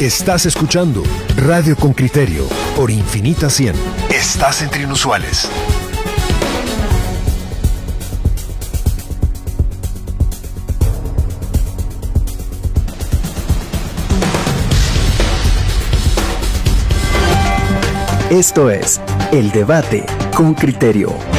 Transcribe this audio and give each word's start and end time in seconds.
Estás 0.00 0.46
escuchando 0.46 1.02
Radio 1.36 1.76
con 1.76 1.92
Criterio 1.92 2.48
por 2.74 2.90
Infinita 2.90 3.50
100. 3.50 3.74
Estás 4.08 4.62
entre 4.62 4.84
inusuales. 4.84 5.46
Esto 18.30 18.70
es 18.70 19.02
El 19.32 19.52
Debate 19.52 20.06
con 20.34 20.54
Criterio. 20.54 21.29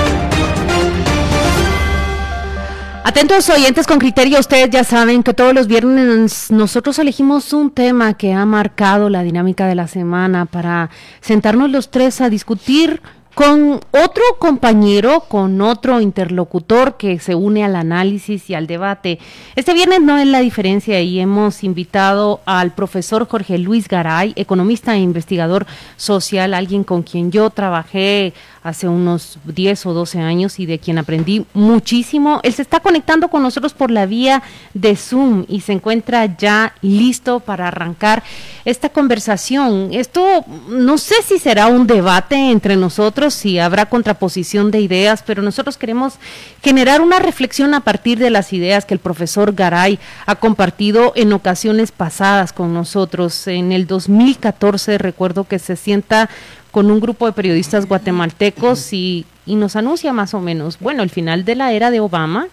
Atentos 3.12 3.50
oyentes 3.50 3.88
con 3.88 4.00
criterio, 4.00 4.39
ustedes 4.39 4.70
ya 4.70 4.86
saben 4.86 5.21
que 5.21 5.34
todos 5.34 5.54
los 5.54 5.68
viernes 5.68 6.50
nosotros 6.50 6.98
elegimos 6.98 7.52
un 7.52 7.69
tema 7.69 8.14
que 8.14 8.32
ha 8.32 8.46
marcado 8.46 9.10
la 9.10 9.21
dinámica 9.21 9.68
de 9.68 9.75
la 9.75 9.89
semana 9.89 10.46
para 10.46 10.89
sentarnos 11.19 11.69
los 11.69 11.92
tres 11.92 12.21
a 12.21 12.29
discutir 12.29 13.02
con 13.36 13.82
otro 13.92 14.24
compañero, 14.39 15.25
con 15.28 15.60
otro 15.60 16.00
interlocutor 16.00 16.96
que 16.96 17.19
se 17.19 17.36
une 17.36 17.66
al 17.66 17.75
análisis 17.75 18.50
y 18.50 18.55
al 18.55 18.66
debate. 18.66 19.19
Este 19.57 19.74
viernes 19.74 20.02
no 20.02 20.18
es 20.18 20.28
la 20.28 20.39
diferencia 20.39 21.02
y 21.02 21.19
hemos 21.19 21.66
invitado 21.66 22.39
al 22.46 22.71
profesor 22.71 23.28
Jorge 23.28 23.57
Luis 23.57 23.89
Garay, 23.89 24.32
economista 24.38 24.96
e 24.96 25.00
investigador 25.00 25.66
social, 25.97 26.54
alguien 26.54 26.86
con 26.86 27.04
quien 27.04 27.30
yo 27.30 27.50
trabajé 27.50 28.33
hace 28.64 28.88
unos 28.88 29.39
10 29.46 29.86
o 29.88 29.93
12 29.93 30.20
años 30.20 30.60
y 30.60 30.65
de 30.65 30.78
quien 30.78 30.97
aprendí 30.97 31.46
muchísimo. 31.54 32.39
Él 32.44 32.53
se 32.53 32.61
está 32.61 32.80
conectando 32.80 33.28
con 33.30 33.42
nosotros 33.42 33.73
por 33.73 33.89
la 33.89 34.06
vía 34.06 34.44
de 34.73 34.95
Zoom 34.95 35.45
y 35.47 35.61
se 35.61 35.73
encuentra 35.73 36.38
ya 36.38 36.75
listo 36.81 37.39
para 37.39 37.69
arrancar 37.69 38.23
esta 38.64 38.89
conversación. 38.89 39.89
Esto 39.91 40.45
no 40.67 40.97
sé 41.00 41.16
si 41.23 41.39
será 41.39 41.67
un 41.67 41.88
debate 41.88 42.35
entre 42.52 42.75
nosotros, 42.75 43.33
si 43.33 43.58
habrá 43.58 43.88
contraposición 43.88 44.69
de 44.69 44.81
ideas, 44.81 45.23
pero 45.25 45.41
nosotros 45.41 45.78
queremos 45.78 46.16
generar 46.61 47.02
una 47.02 47.19
reflexión 47.19 47.73
a 47.73 47.80
partir 47.80 48.19
de 48.19 48.30
las 48.30 48.53
ideas 48.53 48.85
que 48.85 48.94
el 48.94 49.00
profesor 49.00 49.53
Garay 49.53 49.97
ha 50.28 50.35
compartido 50.35 51.13
en 51.16 51.33
ocasiones 51.33 51.91
pasadas 51.91 52.53
con 52.53 52.73
nosotros. 52.73 53.47
En 53.47 53.72
el 53.72 53.88
2014 53.88 55.00
recuerdo 55.00 55.45
que 55.45 55.57
se 55.57 55.75
sienta 55.75 56.30
con 56.72 56.89
un 56.89 57.00
grupo 57.00 57.25
de 57.25 57.33
periodistas 57.33 57.86
guatemaltecos 57.86 58.94
y, 58.94 59.25
y 59.45 59.55
nos 59.55 59.75
anuncia 59.75 60.14
más 60.14 60.33
o 60.33 60.39
menos, 60.39 60.80
bueno, 60.80 61.03
el 61.03 61.09
final 61.09 61.45
de 61.45 61.55
la 61.55 61.73
era 61.73 61.91
de 61.91 62.00
Obama, 62.00 62.47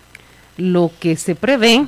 lo 0.56 0.90
que 1.00 1.16
se 1.16 1.34
prevé 1.34 1.86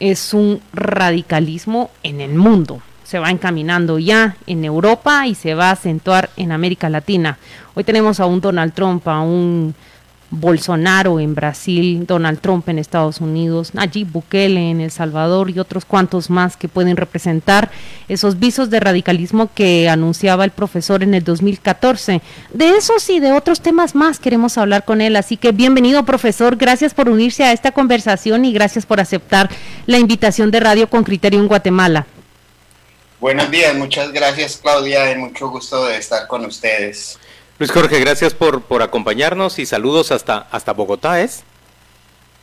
es 0.00 0.34
un 0.34 0.60
radicalismo 0.72 1.90
en 2.02 2.20
el 2.20 2.34
mundo. 2.34 2.82
Se 3.04 3.18
va 3.18 3.30
encaminando 3.30 3.98
ya 3.98 4.36
en 4.46 4.64
Europa 4.64 5.26
y 5.26 5.34
se 5.34 5.54
va 5.54 5.68
a 5.68 5.72
acentuar 5.72 6.30
en 6.36 6.52
América 6.52 6.88
Latina. 6.88 7.38
Hoy 7.74 7.84
tenemos 7.84 8.20
a 8.20 8.26
un 8.26 8.40
Donald 8.40 8.72
Trump, 8.72 9.06
a 9.08 9.20
un 9.20 9.74
Bolsonaro 10.30 11.18
en 11.18 11.34
Brasil, 11.34 12.06
Donald 12.06 12.40
Trump 12.40 12.68
en 12.68 12.78
Estados 12.78 13.20
Unidos, 13.20 13.74
Nayib 13.74 14.12
Bukele 14.12 14.70
en 14.70 14.80
El 14.80 14.90
Salvador 14.90 15.50
y 15.50 15.58
otros 15.58 15.84
cuantos 15.84 16.30
más 16.30 16.56
que 16.56 16.68
pueden 16.68 16.96
representar 16.96 17.70
esos 18.08 18.38
visos 18.38 18.70
de 18.70 18.80
radicalismo 18.80 19.50
que 19.52 19.88
anunciaba 19.88 20.44
el 20.44 20.52
profesor 20.52 21.02
en 21.02 21.14
el 21.14 21.24
2014. 21.24 22.22
De 22.52 22.76
esos 22.76 23.10
y 23.10 23.18
de 23.18 23.32
otros 23.32 23.60
temas 23.60 23.94
más 23.94 24.20
queremos 24.20 24.56
hablar 24.56 24.84
con 24.84 25.00
él, 25.00 25.16
así 25.16 25.36
que 25.36 25.50
bienvenido 25.50 26.04
profesor, 26.04 26.56
gracias 26.56 26.94
por 26.94 27.08
unirse 27.08 27.42
a 27.42 27.52
esta 27.52 27.72
conversación 27.72 28.44
y 28.44 28.52
gracias 28.52 28.86
por 28.86 29.00
aceptar 29.00 29.50
la 29.86 29.98
invitación 29.98 30.50
de 30.50 30.60
Radio 30.60 30.88
con 30.88 31.02
Criterio 31.02 31.40
en 31.40 31.48
Guatemala. 31.48 32.06
Buenos 33.20 33.50
días, 33.50 33.74
muchas 33.74 34.12
gracias 34.12 34.58
Claudia, 34.62 35.10
y 35.12 35.16
mucho 35.16 35.48
gusto 35.48 35.86
de 35.86 35.98
estar 35.98 36.26
con 36.26 36.44
ustedes. 36.44 37.18
Luis 37.60 37.72
Jorge, 37.72 38.00
gracias 38.00 38.32
por, 38.32 38.62
por 38.62 38.80
acompañarnos 38.80 39.58
y 39.58 39.66
saludos 39.66 40.12
hasta, 40.12 40.48
hasta 40.50 40.72
Bogotá, 40.72 41.20
¿es? 41.20 41.42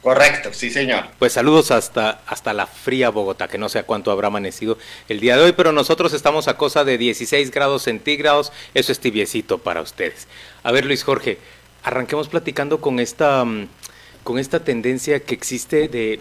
Correcto, 0.03 0.51
sí 0.53 0.69
señor. 0.69 1.05
Pues 1.17 1.33
saludos 1.33 1.71
hasta, 1.71 2.21
hasta 2.27 2.53
la 2.53 2.67
fría 2.67 3.09
Bogotá, 3.09 3.47
que 3.47 3.57
no 3.57 3.67
sé 3.67 3.79
a 3.79 3.83
cuánto 3.83 4.11
habrá 4.11 4.27
amanecido 4.27 4.77
el 5.09 5.19
día 5.19 5.35
de 5.35 5.41
hoy, 5.41 5.53
pero 5.53 5.71
nosotros 5.71 6.13
estamos 6.13 6.47
a 6.47 6.55
cosa 6.55 6.83
de 6.83 6.99
16 6.99 7.49
grados 7.49 7.81
centígrados, 7.81 8.51
eso 8.75 8.91
es 8.91 8.99
tibiecito 8.99 9.57
para 9.57 9.81
ustedes. 9.81 10.27
A 10.61 10.71
ver 10.71 10.85
Luis 10.85 11.03
Jorge, 11.03 11.39
arranquemos 11.81 12.27
platicando 12.27 12.79
con 12.79 12.99
esta, 12.99 13.43
mm, 13.43 13.69
con 14.23 14.37
esta 14.37 14.63
tendencia 14.63 15.19
que 15.21 15.33
existe 15.33 15.87
de, 15.87 16.19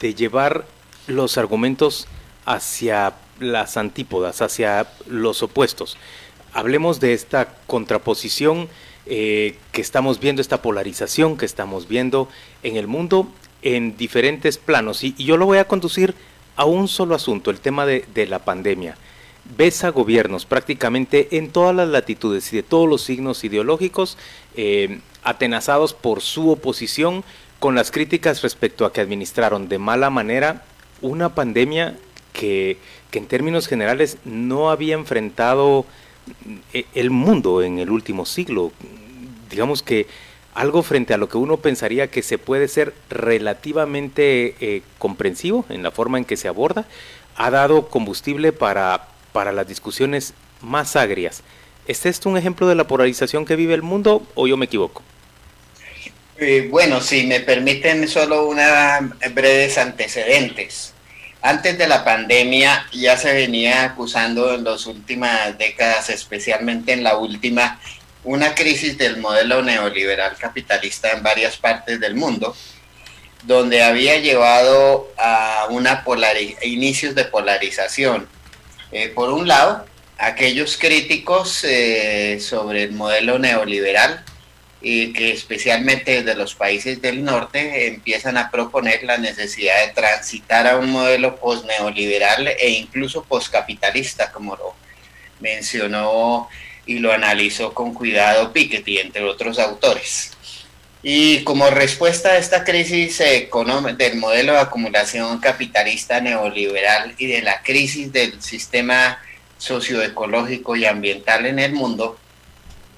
de 0.00 0.14
llevar 0.16 0.64
los 1.06 1.38
argumentos 1.38 2.08
hacia 2.46 3.12
las 3.38 3.76
antípodas, 3.76 4.42
hacia 4.42 4.88
los 5.06 5.40
opuestos 5.44 5.96
hablemos 6.54 7.00
de 7.00 7.12
esta 7.12 7.54
contraposición 7.66 8.68
eh, 9.06 9.56
que 9.72 9.82
estamos 9.82 10.18
viendo, 10.18 10.40
esta 10.40 10.62
polarización 10.62 11.36
que 11.36 11.44
estamos 11.44 11.88
viendo 11.88 12.28
en 12.62 12.76
el 12.76 12.86
mundo 12.86 13.28
en 13.60 13.96
diferentes 13.96 14.56
planos. 14.56 15.04
Y, 15.04 15.14
yo 15.14 15.36
lo 15.36 15.46
voy 15.46 15.58
a 15.58 15.68
conducir 15.68 16.14
a 16.56 16.64
un 16.64 16.88
solo 16.88 17.14
asunto, 17.14 17.50
el 17.50 17.60
tema 17.60 17.84
de, 17.84 18.26
la 18.28 18.38
pandemia. 18.38 18.96
Ves 19.58 19.84
a 19.84 19.90
gobiernos 19.90 20.46
prácticamente 20.46 21.36
en 21.36 21.50
todas 21.50 21.76
las 21.76 21.88
latitudes 21.88 22.50
y 22.52 22.56
de 22.56 22.62
todos 22.62 22.88
los 22.88 23.02
signos 23.02 23.44
ideológicos 23.44 24.16
eh, 24.56 25.00
atenazados 25.22 25.92
por 25.92 26.22
su 26.22 26.50
oposición 26.50 27.24
con 27.58 27.74
las 27.74 27.90
críticas 27.90 28.42
respecto 28.42 28.86
a 28.86 28.92
que 28.92 29.02
administraron 29.02 29.68
de 29.68 29.78
mala 29.78 30.08
manera 30.08 30.64
una 31.02 31.34
pandemia 31.34 31.96
que, 32.32 32.78
en 33.12 33.26
términos 33.26 33.68
generales 33.68 34.18
no 34.24 34.70
había 34.70 34.94
enfrentado 34.94 35.86
el 36.94 37.10
mundo 37.10 37.62
en 37.62 37.78
el 37.78 37.90
último 37.90 38.26
siglo. 38.26 38.72
Digamos 39.50 39.82
que 39.82 40.06
algo 40.54 40.82
frente 40.82 41.12
a 41.14 41.16
lo 41.16 41.28
que 41.28 41.36
uno 41.36 41.56
pensaría 41.56 42.08
que 42.08 42.22
se 42.22 42.38
puede 42.38 42.68
ser 42.68 42.94
relativamente 43.10 44.54
eh, 44.60 44.82
comprensivo 44.98 45.64
en 45.68 45.82
la 45.82 45.90
forma 45.90 46.18
en 46.18 46.24
que 46.24 46.36
se 46.36 46.48
aborda, 46.48 46.86
ha 47.36 47.50
dado 47.50 47.88
combustible 47.88 48.52
para, 48.52 49.08
para 49.32 49.52
las 49.52 49.66
discusiones 49.66 50.34
más 50.60 50.96
agrias. 50.96 51.42
¿Es 51.86 52.06
esto 52.06 52.28
un 52.28 52.38
ejemplo 52.38 52.68
de 52.68 52.76
la 52.76 52.86
polarización 52.86 53.44
que 53.44 53.56
vive 53.56 53.74
el 53.74 53.82
mundo 53.82 54.22
o 54.34 54.46
yo 54.46 54.56
me 54.56 54.66
equivoco? 54.66 55.02
Eh, 56.38 56.68
bueno, 56.70 57.00
si 57.00 57.26
me 57.26 57.40
permiten 57.40 58.08
solo 58.08 58.48
unas 58.48 59.02
breves 59.34 59.76
antecedentes. 59.78 60.93
Antes 61.46 61.76
de 61.76 61.86
la 61.86 62.06
pandemia 62.06 62.86
ya 62.90 63.18
se 63.18 63.34
venía 63.34 63.84
acusando 63.84 64.54
en 64.54 64.64
las 64.64 64.86
últimas 64.86 65.58
décadas, 65.58 66.08
especialmente 66.08 66.94
en 66.94 67.04
la 67.04 67.18
última, 67.18 67.78
una 68.24 68.54
crisis 68.54 68.96
del 68.96 69.18
modelo 69.18 69.60
neoliberal 69.60 70.38
capitalista 70.38 71.10
en 71.10 71.22
varias 71.22 71.58
partes 71.58 72.00
del 72.00 72.14
mundo, 72.14 72.56
donde 73.42 73.82
había 73.82 74.16
llevado 74.20 75.12
a 75.18 75.66
una 75.68 76.02
inicios 76.62 77.14
de 77.14 77.26
polarización. 77.26 78.26
Eh, 78.90 79.10
por 79.10 79.30
un 79.30 79.46
lado, 79.46 79.84
aquellos 80.16 80.78
críticos 80.78 81.62
eh, 81.64 82.38
sobre 82.40 82.84
el 82.84 82.92
modelo 82.92 83.38
neoliberal 83.38 84.24
y 84.86 85.14
que 85.14 85.32
especialmente 85.32 86.22
desde 86.22 86.38
los 86.38 86.54
países 86.54 87.00
del 87.00 87.24
norte 87.24 87.86
empiezan 87.86 88.36
a 88.36 88.50
proponer 88.50 89.02
la 89.02 89.16
necesidad 89.16 89.86
de 89.86 89.94
transitar 89.94 90.66
a 90.66 90.76
un 90.76 90.90
modelo 90.90 91.36
post-neoliberal 91.36 92.48
e 92.48 92.68
incluso 92.68 93.24
postcapitalista, 93.24 94.30
como 94.30 94.54
lo 94.56 94.74
mencionó 95.40 96.50
y 96.84 96.98
lo 96.98 97.12
analizó 97.12 97.72
con 97.72 97.94
cuidado 97.94 98.52
Piketty, 98.52 98.98
entre 98.98 99.24
otros 99.24 99.58
autores. 99.58 100.32
Y 101.02 101.44
como 101.44 101.70
respuesta 101.70 102.32
a 102.32 102.36
esta 102.36 102.62
crisis 102.62 103.18
del 103.18 104.16
modelo 104.16 104.52
de 104.52 104.58
acumulación 104.58 105.38
capitalista 105.38 106.20
neoliberal 106.20 107.14
y 107.16 107.26
de 107.26 107.40
la 107.40 107.62
crisis 107.62 108.12
del 108.12 108.42
sistema 108.42 109.18
socioecológico 109.56 110.76
y 110.76 110.84
ambiental 110.84 111.46
en 111.46 111.58
el 111.58 111.72
mundo, 111.72 112.18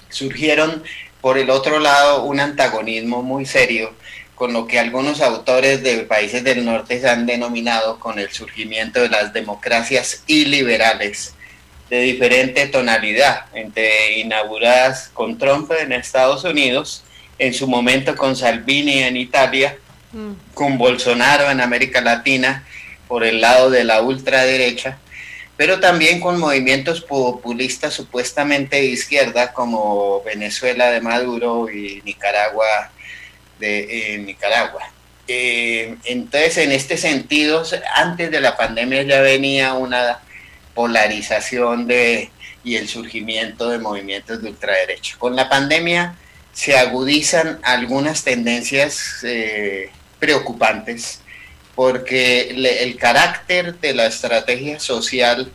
surgieron 0.09 0.83
por 1.21 1.37
el 1.37 1.49
otro 1.49 1.79
lado, 1.79 2.23
un 2.23 2.39
antagonismo 2.39 3.23
muy 3.23 3.45
serio 3.45 3.93
con 4.37 4.53
lo 4.53 4.67
que 4.67 4.77
algunos 4.77 5.21
autores 5.21 5.81
de 5.81 6.03
países 6.03 6.43
del 6.43 6.63
norte 6.63 7.01
se 7.01 7.09
han 7.09 7.25
denominado 7.25 7.99
con 7.99 8.19
el 8.19 8.29
surgimiento 8.29 9.01
de 9.01 9.09
las 9.09 9.33
democracias 9.33 10.23
iliberales 10.27 11.33
de 11.89 12.01
diferente 12.01 12.67
tonalidad, 12.67 13.45
entre 13.53 14.19
inauguradas 14.19 15.09
con 15.13 15.39
Trump 15.39 15.71
en 15.71 15.91
Estados 15.91 16.43
Unidos, 16.43 17.03
en 17.39 17.53
su 17.53 17.67
momento 17.67 18.15
con 18.15 18.35
Salvini 18.35 18.99
en 18.99 19.17
Italia, 19.17 19.77
mm. 20.11 20.53
con 20.53 20.77
Bolsonaro 20.77 21.49
en 21.49 21.59
América 21.59 22.01
Latina, 22.01 22.63
por 23.07 23.23
el 23.23 23.41
lado 23.41 23.71
de 23.71 23.85
la 23.85 24.01
ultraderecha, 24.01 24.99
pero 25.57 25.79
también 25.79 26.19
con 26.19 26.39
movimientos 26.39 27.01
populistas 27.01 27.93
supuestamente 27.93 28.77
de 28.77 28.85
izquierda 28.85 29.51
como 29.51 30.23
Venezuela 30.23 30.91
de 30.91 31.01
Maduro 31.01 31.69
y 31.69 32.01
Nicaragua 32.05 32.91
de 33.59 34.23
Nicaragua. 34.25 34.91
Eh, 35.27 35.97
entonces, 36.05 36.57
en 36.57 36.71
este 36.71 36.95
sentido, 36.95 37.63
antes 37.95 38.31
de 38.31 38.39
la 38.39 38.55
pandemia 38.55 39.03
ya 39.03 39.19
venía 39.21 39.73
una 39.73 40.19
polarización 40.73 41.87
de, 41.87 42.29
y 42.63 42.75
el 42.75 42.87
surgimiento 42.87 43.69
de 43.69 43.79
movimientos 43.79 44.41
de 44.41 44.49
ultraderecha. 44.49 45.17
Con 45.17 45.35
la 45.35 45.49
pandemia 45.49 46.15
se 46.53 46.77
agudizan 46.77 47.59
algunas 47.63 48.23
tendencias 48.23 49.23
eh, 49.23 49.89
preocupantes 50.19 51.21
porque 51.77 52.49
el 52.49 52.97
carácter 52.97 53.75
de 53.79 53.93
la 53.93 54.07
estrategia 54.07 54.79
social 54.79 55.51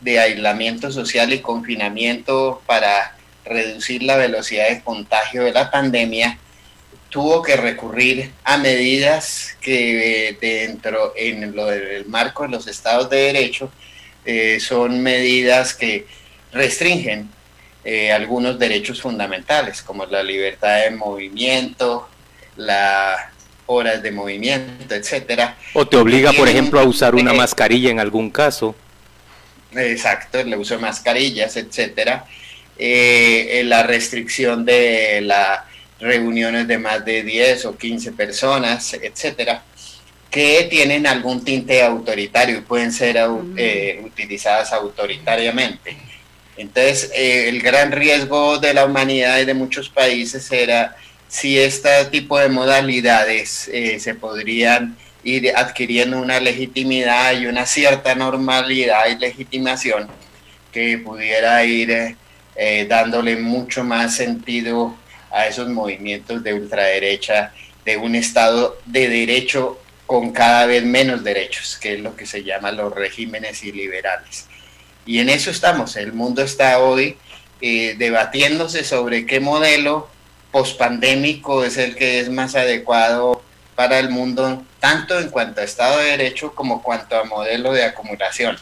de 0.00 0.18
aislamiento 0.18 0.90
social 0.90 1.34
y 1.34 1.40
confinamiento 1.40 2.62
para 2.64 3.14
reducir 3.44 4.02
la 4.02 4.16
velocidad 4.16 4.70
de 4.70 4.80
contagio 4.80 5.44
de 5.44 5.52
la 5.52 5.70
pandemia 5.70 6.38
tuvo 7.10 7.42
que 7.42 7.58
recurrir 7.58 8.32
a 8.42 8.56
medidas 8.56 9.54
que 9.60 10.30
eh, 10.30 10.38
dentro 10.40 11.12
en 11.14 11.54
lo 11.54 11.66
del 11.66 12.06
marco 12.06 12.44
de 12.44 12.48
los 12.48 12.66
estados 12.68 13.10
de 13.10 13.18
derecho 13.18 13.70
eh, 14.24 14.58
son 14.60 15.02
medidas 15.02 15.74
que 15.74 16.06
restringen 16.52 17.28
eh, 17.84 18.12
algunos 18.12 18.58
derechos 18.58 19.02
fundamentales, 19.02 19.82
como 19.82 20.06
la 20.06 20.22
libertad 20.22 20.80
de 20.80 20.90
movimiento, 20.92 22.08
las 22.56 23.35
horas 23.66 24.02
de 24.02 24.10
movimiento, 24.10 24.94
etcétera. 24.94 25.56
O 25.74 25.86
te 25.86 25.96
obliga, 25.96 26.32
por 26.32 26.48
ejemplo, 26.48 26.80
a 26.80 26.84
usar 26.84 27.14
una 27.14 27.32
mascarilla 27.32 27.90
en 27.90 28.00
algún 28.00 28.30
caso. 28.30 28.74
Exacto, 29.72 30.38
el 30.38 30.54
uso 30.54 30.74
de 30.74 30.80
mascarillas, 30.80 31.56
etcétera. 31.56 32.24
Eh, 32.78 33.62
la 33.64 33.82
restricción 33.82 34.64
de 34.64 35.20
las 35.22 35.60
reuniones 35.98 36.68
de 36.68 36.78
más 36.78 37.04
de 37.04 37.22
10 37.22 37.64
o 37.66 37.76
15 37.76 38.12
personas, 38.12 38.94
etcétera, 38.94 39.62
que 40.30 40.66
tienen 40.70 41.06
algún 41.06 41.44
tinte 41.44 41.82
autoritario 41.82 42.58
y 42.58 42.60
pueden 42.60 42.92
ser 42.92 43.16
eh, 43.56 44.02
utilizadas 44.04 44.72
autoritariamente. 44.72 45.96
Entonces, 46.56 47.10
eh, 47.14 47.48
el 47.48 47.60
gran 47.60 47.92
riesgo 47.92 48.58
de 48.58 48.74
la 48.74 48.84
humanidad 48.84 49.38
y 49.40 49.44
de 49.44 49.54
muchos 49.54 49.88
países 49.88 50.50
era 50.52 50.96
si 51.28 51.58
este 51.58 52.04
tipo 52.06 52.38
de 52.38 52.48
modalidades 52.48 53.68
eh, 53.72 53.98
se 54.00 54.14
podrían 54.14 54.96
ir 55.24 55.52
adquiriendo 55.56 56.20
una 56.20 56.38
legitimidad 56.38 57.38
y 57.38 57.46
una 57.46 57.66
cierta 57.66 58.14
normalidad 58.14 59.06
y 59.08 59.18
legitimación 59.18 60.08
que 60.72 60.98
pudiera 60.98 61.64
ir 61.64 62.16
eh, 62.54 62.86
dándole 62.88 63.36
mucho 63.36 63.82
más 63.82 64.14
sentido 64.14 64.96
a 65.30 65.46
esos 65.46 65.68
movimientos 65.68 66.42
de 66.42 66.54
ultraderecha 66.54 67.52
de 67.84 67.96
un 67.96 68.14
Estado 68.14 68.78
de 68.84 69.08
derecho 69.08 69.80
con 70.06 70.32
cada 70.32 70.66
vez 70.66 70.84
menos 70.84 71.24
derechos, 71.24 71.76
que 71.76 71.94
es 71.94 72.00
lo 72.00 72.14
que 72.14 72.26
se 72.26 72.44
llama 72.44 72.70
los 72.70 72.94
regímenes 72.94 73.64
iliberales. 73.64 74.46
Y 75.04 75.18
en 75.18 75.28
eso 75.28 75.50
estamos. 75.50 75.96
El 75.96 76.12
mundo 76.12 76.42
está 76.42 76.78
hoy 76.78 77.16
eh, 77.60 77.94
debatiéndose 77.98 78.84
sobre 78.84 79.26
qué 79.26 79.40
modelo 79.40 80.08
pospandémico 80.50 81.64
es 81.64 81.76
el 81.76 81.96
que 81.96 82.20
es 82.20 82.30
más 82.30 82.54
adecuado 82.54 83.42
para 83.74 83.98
el 83.98 84.08
mundo, 84.10 84.64
tanto 84.80 85.18
en 85.20 85.28
cuanto 85.30 85.60
a 85.60 85.64
Estado 85.64 85.98
de 85.98 86.12
Derecho 86.12 86.54
como 86.54 86.82
cuanto 86.82 87.16
a 87.16 87.24
modelo 87.24 87.72
de 87.72 87.84
acumulación. 87.84 88.56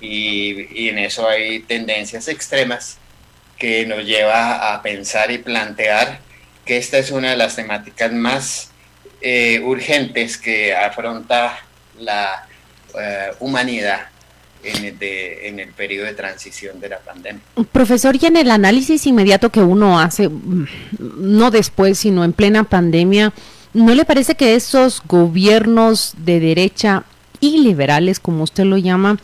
Y, 0.00 0.88
en 0.88 0.98
eso 0.98 1.28
hay 1.28 1.60
tendencias 1.60 2.26
extremas 2.28 2.98
que 3.58 3.84
nos 3.86 4.04
lleva 4.04 4.72
a 4.72 4.82
pensar 4.82 5.30
y 5.30 5.38
plantear 5.38 6.20
que 6.64 6.78
esta 6.78 6.98
es 6.98 7.10
una 7.10 7.30
de 7.30 7.36
las 7.36 7.56
temáticas 7.56 8.10
más 8.12 8.70
eh, 9.20 9.60
urgentes 9.62 10.38
que 10.38 10.74
afronta 10.74 11.58
la 11.98 12.46
eh, 12.98 13.32
humanidad 13.40 14.09
en 14.64 14.84
el, 14.84 14.96
en 15.00 15.60
el 15.60 15.68
periodo 15.70 16.06
de 16.06 16.14
transición 16.14 16.80
de 16.80 16.88
la 16.88 16.98
pandemia. 16.98 17.40
Profesor, 17.72 18.16
y 18.20 18.26
en 18.26 18.36
el 18.36 18.50
análisis 18.50 19.06
inmediato 19.06 19.50
que 19.50 19.60
uno 19.60 19.98
hace, 19.98 20.28
mm, 20.28 20.66
no 20.98 21.50
después, 21.50 21.98
sino 21.98 22.24
en 22.24 22.32
plena 22.32 22.64
pandemia, 22.64 23.32
¿no 23.72 23.94
le 23.94 24.04
parece 24.04 24.34
que 24.34 24.54
esos 24.54 25.02
gobiernos 25.06 26.14
de 26.18 26.40
derecha 26.40 27.04
y 27.40 27.58
liberales, 27.58 28.20
como 28.20 28.44
usted 28.44 28.64
lo 28.64 28.76
llama, 28.76 29.18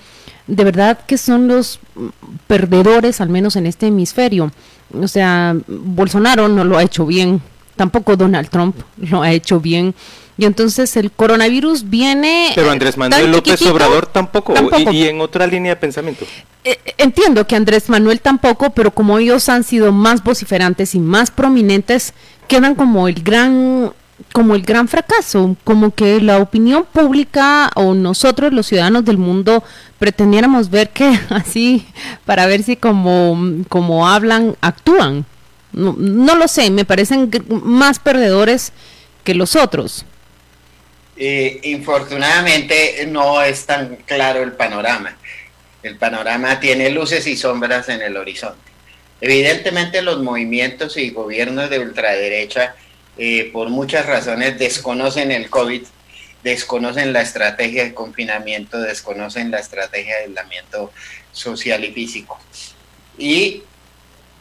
de 0.46 0.64
verdad 0.64 1.00
que 1.06 1.18
son 1.18 1.48
los 1.48 1.80
mm, 1.94 2.08
perdedores, 2.46 3.20
al 3.20 3.28
menos 3.28 3.56
en 3.56 3.66
este 3.66 3.88
hemisferio? 3.88 4.52
O 4.92 5.08
sea, 5.08 5.56
Bolsonaro 5.66 6.48
no 6.48 6.64
lo 6.64 6.78
ha 6.78 6.82
hecho 6.82 7.06
bien, 7.06 7.42
tampoco 7.76 8.16
Donald 8.16 8.48
Trump 8.48 8.76
lo 8.96 9.22
ha 9.22 9.32
hecho 9.32 9.60
bien 9.60 9.94
y 10.38 10.44
entonces 10.44 10.96
el 10.96 11.10
coronavirus 11.10 11.88
viene... 11.88 12.52
Pero 12.54 12.70
Andrés 12.70 12.96
Manuel 12.98 13.30
López 13.30 13.62
Obrador 13.62 14.06
tampoco, 14.06 14.54
Y, 14.92 15.04
en 15.04 15.20
otra 15.20 15.46
línea 15.46 15.74
de 15.74 15.76
pensamiento. 15.76 16.26
Eh, 16.62 16.78
entiendo 16.98 17.46
que 17.46 17.56
Andrés 17.56 17.88
Manuel 17.88 18.20
tampoco, 18.20 18.70
pero 18.70 18.90
como 18.90 19.18
ellos 19.18 19.48
han 19.48 19.64
sido 19.64 19.92
más 19.92 20.22
vociferantes 20.22 20.94
y 20.94 20.98
más 20.98 21.30
prominentes, 21.30 22.12
quedan 22.48 22.74
como 22.74 23.08
el 23.08 23.22
gran 23.22 23.92
como 24.32 24.54
el 24.54 24.62
gran 24.62 24.88
fracaso, 24.88 25.56
como 25.62 25.94
que 25.94 26.22
la 26.22 26.38
opinión 26.38 26.86
pública 26.90 27.70
o 27.74 27.92
nosotros 27.92 28.50
los 28.50 28.66
ciudadanos 28.66 29.04
del 29.04 29.18
mundo 29.18 29.62
pretendiéramos 29.98 30.70
ver 30.70 30.88
que 30.88 31.18
así 31.30 31.86
para 32.24 32.46
ver 32.46 32.62
si 32.62 32.76
como, 32.76 33.38
como 33.68 34.08
hablan 34.08 34.56
actúan. 34.60 35.26
No, 35.76 36.34
lo 36.34 36.48
sé, 36.48 36.70
me 36.70 36.86
parecen 36.86 37.30
más 37.48 37.98
perdedores 37.98 38.72
que 39.22 39.34
los 39.34 39.54
otros. 39.54 40.06
Eh, 41.18 41.60
infortunadamente 41.64 43.06
no 43.08 43.42
es 43.42 43.66
tan 43.66 43.96
claro 43.96 44.42
el 44.42 44.52
panorama. 44.52 45.16
El 45.82 45.96
panorama 45.96 46.60
tiene 46.60 46.88
luces 46.90 47.26
y 47.26 47.36
sombras 47.36 47.90
en 47.90 48.00
el 48.00 48.16
horizonte. 48.16 48.72
Evidentemente 49.20 50.00
los 50.00 50.22
movimientos 50.22 50.96
y 50.96 51.10
gobiernos 51.10 51.68
de 51.68 51.78
ultraderecha 51.78 52.74
eh, 53.18 53.50
por 53.52 53.68
muchas 53.68 54.06
razones 54.06 54.58
desconocen 54.58 55.30
el 55.30 55.50
COVID, 55.50 55.82
desconocen 56.42 57.12
la 57.12 57.20
estrategia 57.20 57.84
de 57.84 57.92
confinamiento, 57.92 58.80
desconocen 58.80 59.50
la 59.50 59.58
estrategia 59.58 60.16
de 60.16 60.24
aislamiento 60.24 60.90
social 61.32 61.84
y 61.84 61.92
físico. 61.92 62.38
Y, 63.18 63.62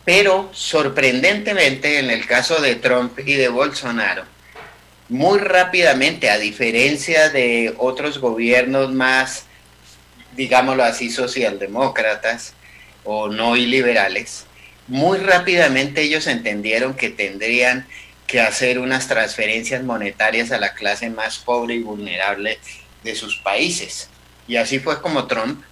pero 0.05 0.49
sorprendentemente 0.53 1.99
en 1.99 2.11
el 2.11 2.27
caso 2.27 2.61
de 2.61 2.75
Trump 2.75 3.17
y 3.25 3.33
de 3.33 3.49
Bolsonaro, 3.49 4.23
muy 5.09 5.39
rápidamente, 5.39 6.29
a 6.29 6.37
diferencia 6.37 7.29
de 7.29 7.73
otros 7.77 8.19
gobiernos 8.19 8.91
más, 8.93 9.45
digámoslo 10.35 10.83
así, 10.83 11.09
socialdemócratas 11.09 12.53
o 13.03 13.27
no 13.27 13.55
iliberales, 13.55 14.45
muy 14.87 15.17
rápidamente 15.17 16.01
ellos 16.01 16.27
entendieron 16.27 16.93
que 16.93 17.09
tendrían 17.09 17.87
que 18.27 18.41
hacer 18.41 18.79
unas 18.79 19.07
transferencias 19.07 19.83
monetarias 19.83 20.51
a 20.51 20.59
la 20.59 20.73
clase 20.73 21.09
más 21.09 21.39
pobre 21.39 21.75
y 21.75 21.79
vulnerable 21.79 22.59
de 23.03 23.15
sus 23.15 23.37
países. 23.37 24.09
Y 24.47 24.57
así 24.57 24.79
fue 24.79 25.01
como 25.01 25.25
Trump 25.25 25.63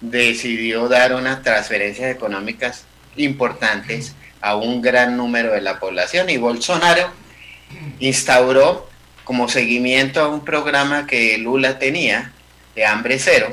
decidió 0.00 0.88
dar 0.88 1.14
unas 1.14 1.42
transferencias 1.42 2.14
económicas 2.14 2.84
importantes 3.16 4.14
a 4.40 4.56
un 4.56 4.82
gran 4.82 5.16
número 5.16 5.52
de 5.52 5.60
la 5.60 5.78
población 5.78 6.30
y 6.30 6.36
Bolsonaro 6.36 7.10
instauró 7.98 8.88
como 9.24 9.48
seguimiento 9.48 10.20
a 10.20 10.28
un 10.28 10.44
programa 10.44 11.06
que 11.06 11.38
Lula 11.38 11.78
tenía 11.78 12.32
de 12.74 12.84
hambre 12.84 13.18
cero, 13.18 13.48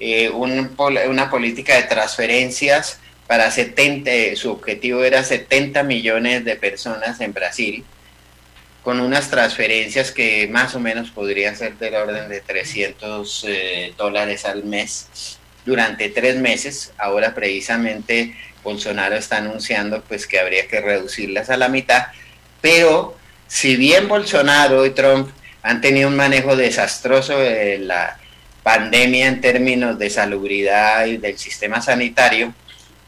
eh, 0.00 0.28
una 0.30 1.30
política 1.30 1.76
de 1.76 1.84
transferencias 1.84 2.98
para 3.26 3.50
70, 3.50 4.36
su 4.36 4.50
objetivo 4.50 5.04
era 5.04 5.22
70 5.22 5.82
millones 5.82 6.44
de 6.44 6.56
personas 6.56 7.20
en 7.20 7.32
Brasil, 7.32 7.84
con 8.82 9.00
unas 9.00 9.28
transferencias 9.28 10.12
que 10.12 10.48
más 10.48 10.74
o 10.74 10.80
menos 10.80 11.10
podrían 11.10 11.54
ser 11.56 11.76
del 11.76 11.94
orden 11.94 12.28
de 12.28 12.40
300 12.40 13.44
eh, 13.46 13.94
dólares 13.98 14.46
al 14.46 14.64
mes 14.64 15.38
durante 15.66 16.08
tres 16.08 16.36
meses. 16.36 16.92
Ahora 16.96 17.34
precisamente 17.34 18.34
Bolsonaro 18.62 19.16
está 19.16 19.38
anunciando 19.38 20.02
pues 20.02 20.26
que 20.26 20.38
habría 20.38 20.66
que 20.68 20.80
reducirlas 20.80 21.50
a 21.50 21.56
la 21.56 21.68
mitad, 21.68 22.06
pero 22.60 23.16
si 23.46 23.76
bien 23.76 24.08
Bolsonaro 24.08 24.84
y 24.84 24.90
Trump 24.90 25.30
han 25.62 25.80
tenido 25.80 26.08
un 26.08 26.16
manejo 26.16 26.56
desastroso 26.56 27.38
de 27.38 27.78
la 27.78 28.18
pandemia 28.62 29.26
en 29.26 29.40
términos 29.40 29.98
de 29.98 30.10
salubridad 30.10 31.06
y 31.06 31.16
del 31.16 31.38
sistema 31.38 31.80
sanitario, 31.80 32.52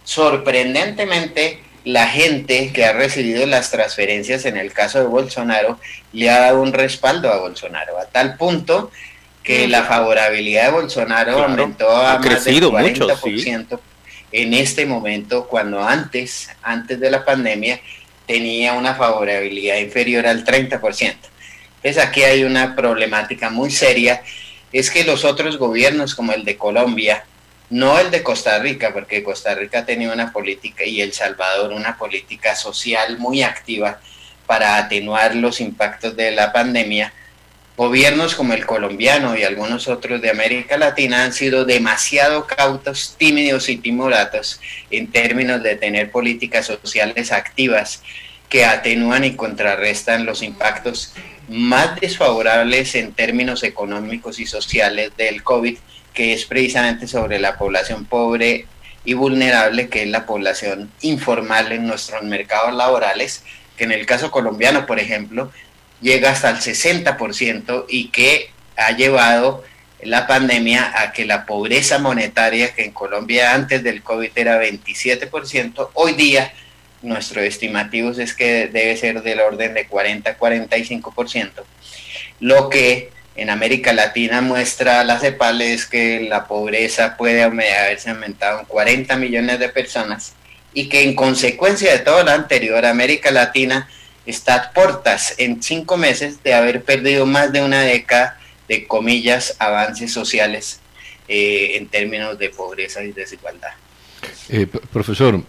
sorprendentemente 0.04 1.62
la 1.85 2.07
gente 2.09 2.73
que 2.73 2.85
ha 2.85 2.92
recibido 2.92 3.47
las 3.47 3.71
transferencias 3.71 4.45
en 4.45 4.57
el 4.57 4.73
caso 4.73 5.00
de 5.00 5.07
Bolsonaro 5.07 5.78
le 6.12 6.30
ha 6.30 6.40
dado 6.40 6.61
un 6.61 6.73
respaldo 6.73 7.33
a 7.33 7.38
Bolsonaro, 7.38 7.99
a 7.99 8.07
tal 8.07 8.37
punto 8.37 8.90
que 9.42 9.66
la 9.66 9.85
favorabilidad 9.85 10.66
de 10.66 10.73
Bolsonaro 10.73 11.42
aumentó 11.42 11.90
a 11.90 12.19
más 12.19 12.45
del 12.45 12.62
40% 12.62 13.80
en 14.33 14.55
este 14.55 14.87
momento, 14.87 15.47
cuando 15.47 15.83
antes, 15.83 16.49
antes 16.63 17.01
de 17.01 17.11
la 17.11 17.25
pandemia, 17.25 17.81
tenía 18.27 18.75
una 18.75 18.95
favorabilidad 18.95 19.79
inferior 19.79 20.27
al 20.27 20.45
30%. 20.45 21.17
Entonces 21.83 21.99
aquí 21.99 22.23
hay 22.23 22.45
una 22.45 22.77
problemática 22.77 23.51
muy 23.51 23.71
seria, 23.71 24.23
es 24.73 24.91
que 24.91 25.05
los 25.05 25.25
otros 25.25 25.57
gobiernos 25.57 26.15
como 26.15 26.33
el 26.33 26.45
de 26.45 26.57
Colombia 26.57 27.25
no 27.71 27.99
el 27.99 28.11
de 28.11 28.23
Costa 28.23 28.59
Rica, 28.59 28.93
porque 28.93 29.23
Costa 29.23 29.55
Rica 29.55 29.87
tenía 29.87 30.13
una 30.13 30.33
política 30.33 30.85
y 30.85 31.01
El 31.01 31.13
Salvador 31.13 31.73
una 31.73 31.97
política 31.97 32.57
social 32.57 33.19
muy 33.19 33.43
activa 33.43 34.01
para 34.47 34.77
atenuar 34.77 35.37
los 35.37 35.61
impactos 35.61 36.17
de 36.17 36.33
la 36.33 36.53
pandemia, 36.53 37.13
gobiernos 37.81 38.35
como 38.35 38.53
el 38.53 38.67
colombiano 38.67 39.39
y 39.39 39.43
algunos 39.43 39.89
otros 39.89 40.21
de 40.21 40.29
América 40.29 40.77
Latina 40.77 41.25
han 41.25 41.33
sido 41.33 41.65
demasiado 41.65 42.47
cautos, 42.47 43.15
tímidos 43.17 43.71
y 43.71 43.79
timoratos 43.79 44.61
en 44.91 45.11
términos 45.11 45.63
de 45.63 45.77
tener 45.77 46.11
políticas 46.11 46.67
sociales 46.67 47.33
activas 47.33 48.03
que 48.51 48.67
atenúan 48.67 49.25
y 49.25 49.35
contrarrestan 49.35 50.27
los 50.27 50.43
impactos 50.43 51.15
más 51.49 51.99
desfavorables 51.99 52.97
en 52.97 53.15
términos 53.15 53.63
económicos 53.63 54.41
y 54.41 54.45
sociales 54.45 55.13
del 55.17 55.43
COVID, 55.43 55.79
que 56.13 56.35
es 56.35 56.45
precisamente 56.45 57.09
sobre 57.09 57.39
la 57.39 57.57
población 57.57 58.05
pobre 58.05 58.67
y 59.07 59.15
vulnerable, 59.15 59.89
que 59.89 60.03
es 60.03 60.09
la 60.11 60.27
población 60.27 60.93
informal 61.01 61.73
en 61.73 61.87
nuestros 61.87 62.25
mercados 62.25 62.75
laborales, 62.75 63.43
que 63.79 63.85
en 63.85 63.93
el 63.93 64.05
caso 64.05 64.31
colombiano, 64.31 64.85
por 64.85 65.01
ejemplo, 65.01 65.51
llega 66.00 66.30
hasta 66.30 66.50
el 66.50 66.57
60% 66.57 67.87
y 67.88 68.09
que 68.09 68.50
ha 68.76 68.92
llevado 68.92 69.64
la 70.02 70.26
pandemia 70.26 70.92
a 71.02 71.12
que 71.12 71.26
la 71.26 71.45
pobreza 71.45 71.99
monetaria, 71.99 72.75
que 72.75 72.85
en 72.85 72.92
Colombia 72.92 73.54
antes 73.54 73.83
del 73.83 74.02
COVID 74.02 74.30
era 74.35 74.62
27%, 74.62 75.90
hoy 75.95 76.14
día 76.14 76.52
nuestro 77.02 77.40
estimativo 77.40 78.11
es 78.11 78.35
que 78.35 78.69
debe 78.69 78.97
ser 78.97 79.23
del 79.23 79.40
orden 79.40 79.75
de 79.75 79.88
40-45%, 79.88 81.50
lo 82.40 82.69
que 82.69 83.11
en 83.37 83.49
América 83.49 83.92
Latina 83.92 84.40
muestra 84.40 85.04
la 85.04 85.19
CEPAL 85.19 85.62
es 85.62 85.87
que 85.87 86.21
la 86.28 86.47
pobreza 86.47 87.16
puede 87.16 87.42
haberse 87.42 88.11
aumentado 88.11 88.61
en 88.61 88.66
40 88.66 89.16
millones 89.16 89.59
de 89.59 89.69
personas 89.69 90.35
y 90.75 90.88
que 90.88 91.02
en 91.02 91.14
consecuencia 91.14 91.92
de 91.92 92.00
todo 92.00 92.23
lo 92.23 92.33
anterior, 92.33 92.85
América 92.85 93.30
Latina 93.30 93.88
está 94.27 94.55
a 94.55 94.73
portas 94.73 95.35
en 95.39 95.62
cinco 95.62 95.97
meses 95.97 96.43
de 96.43 96.55
haber 96.55 96.83
perdido 96.83 97.27
más 97.27 97.53
de 97.53 97.62
una 97.62 97.81
década 97.81 98.39
de 98.69 98.87
comillas 98.87 99.57
avances 99.59 100.12
sociales 100.12 100.81
eh, 101.29 101.77
en 101.77 101.89
términos 101.89 102.39
de 102.39 102.50
pobreza 102.50 103.03
y 103.03 103.12
desigualdad. 103.12 103.71
Eh, 104.49 104.67
profesor, 104.67 105.43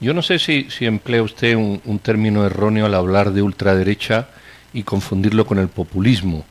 yo 0.00 0.14
no 0.14 0.22
sé 0.22 0.38
si, 0.38 0.66
emplea 0.80 1.22
usted 1.22 1.54
un, 1.54 1.98
término 2.02 2.46
erróneo 2.46 2.86
al 2.86 2.94
hablar 2.94 3.32
de 3.32 3.42
ultraderecha 3.42 4.28
y 4.72 4.82
confundirlo 4.82 5.46
con 5.46 5.58
el 5.58 5.68
populismo. 5.68 6.44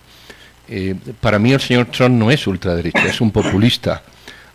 Eh, 0.68 0.96
para 1.20 1.40
mí 1.40 1.52
el 1.52 1.62
señor 1.62 1.88
Trump 1.88 2.16
no 2.16 2.30
es 2.30 2.46
ultraderecha, 2.46 3.06
es 3.08 3.22
un 3.22 3.32
populista 3.32 4.04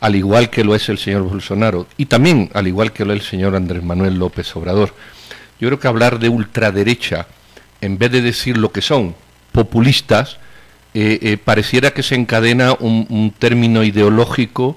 al 0.04 0.16
igual 0.16 0.50
que 0.50 0.64
lo 0.64 0.74
es 0.74 0.86
el 0.90 0.98
señor 0.98 1.22
Bolsonaro, 1.22 1.86
y 1.96 2.04
también 2.04 2.50
al 2.52 2.66
igual 2.66 2.92
que 2.92 3.06
lo 3.06 3.14
es 3.14 3.20
el 3.20 3.26
señor 3.26 3.56
Andrés 3.56 3.82
Manuel 3.82 4.18
López 4.18 4.54
Obrador. 4.54 4.94
Yo 5.60 5.68
creo 5.68 5.80
que 5.80 5.88
hablar 5.88 6.18
de 6.18 6.28
ultraderecha, 6.28 7.26
en 7.80 7.98
vez 7.98 8.10
de 8.12 8.22
decir 8.22 8.56
lo 8.56 8.72
que 8.72 8.82
son 8.82 9.14
populistas, 9.52 10.38
eh, 10.94 11.18
eh, 11.22 11.36
pareciera 11.36 11.92
que 11.92 12.02
se 12.02 12.14
encadena 12.14 12.72
un, 12.78 13.34
término 13.38 13.82
ideológico 13.82 14.76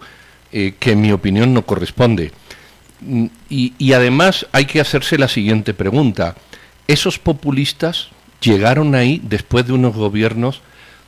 eh, 0.52 0.76
que 0.80 0.92
en 0.92 1.02
mi 1.02 1.12
opinión 1.12 1.54
no 1.54 1.64
corresponde. 1.64 2.32
Mm, 3.02 3.26
y, 3.50 3.74
y 3.78 3.94
además 3.94 4.48
hay 4.52 4.66
que 4.66 4.82
hacerse 4.82 5.18
la 5.18 5.28
siguiente 5.28 5.74
pregunta. 5.74 6.36
¿Esos 6.88 7.20
populistas 7.20 8.10
llegaron 8.42 8.96
ahí 8.96 9.22
después 9.24 9.66
de 9.68 9.74
unos 9.74 9.96
gobiernos 9.96 10.62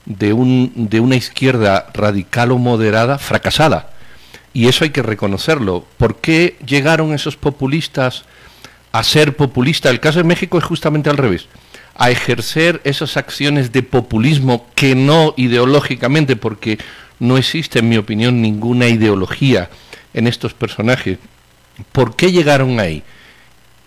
de, 0.06 0.34
un, 0.34 0.72
de 0.76 1.00
una 1.00 1.16
izquierda 1.16 1.88
radical 1.94 2.52
o 2.52 2.58
moderada 2.58 3.18
fracasada? 3.18 3.94
y 4.54 4.68
eso 4.68 4.84
hay 4.84 4.90
que 4.90 5.04
reconocerlo. 5.04 5.86
¿Por 5.98 6.18
qué 6.18 6.58
llegaron 6.66 7.14
esos 7.14 7.38
populistas 7.38 8.24
a 8.91 9.03
ser 9.03 9.36
populistas? 9.36 9.91
El 9.91 10.00
caso 10.00 10.19
de 10.19 10.25
México 10.25 10.58
es 10.58 10.63
justamente 10.63 11.10
al 11.10 11.17
revés, 11.17 11.48
a 11.96 12.10
ejercer 12.12 12.81
esas 12.84 13.17
acciones 13.17 13.72
de 13.72 13.84
populismo 13.84 14.67
que 14.75 14.96
no 14.96 15.34
ideológicamente, 15.38 16.36
porque 16.36 16.77
no 17.19 17.38
existe, 17.38 17.79
en 17.79 17.89
mi 17.89 17.98
opinión, 17.98 18.41
ninguna 18.41 18.88
ideología 18.88 19.69
en 20.13 20.27
estos 20.27 20.53
personajes. 20.53 21.17
¿Por 21.91 22.15
qué 22.15 22.31
llegaron 22.31 22.79
ahí? 22.79 23.03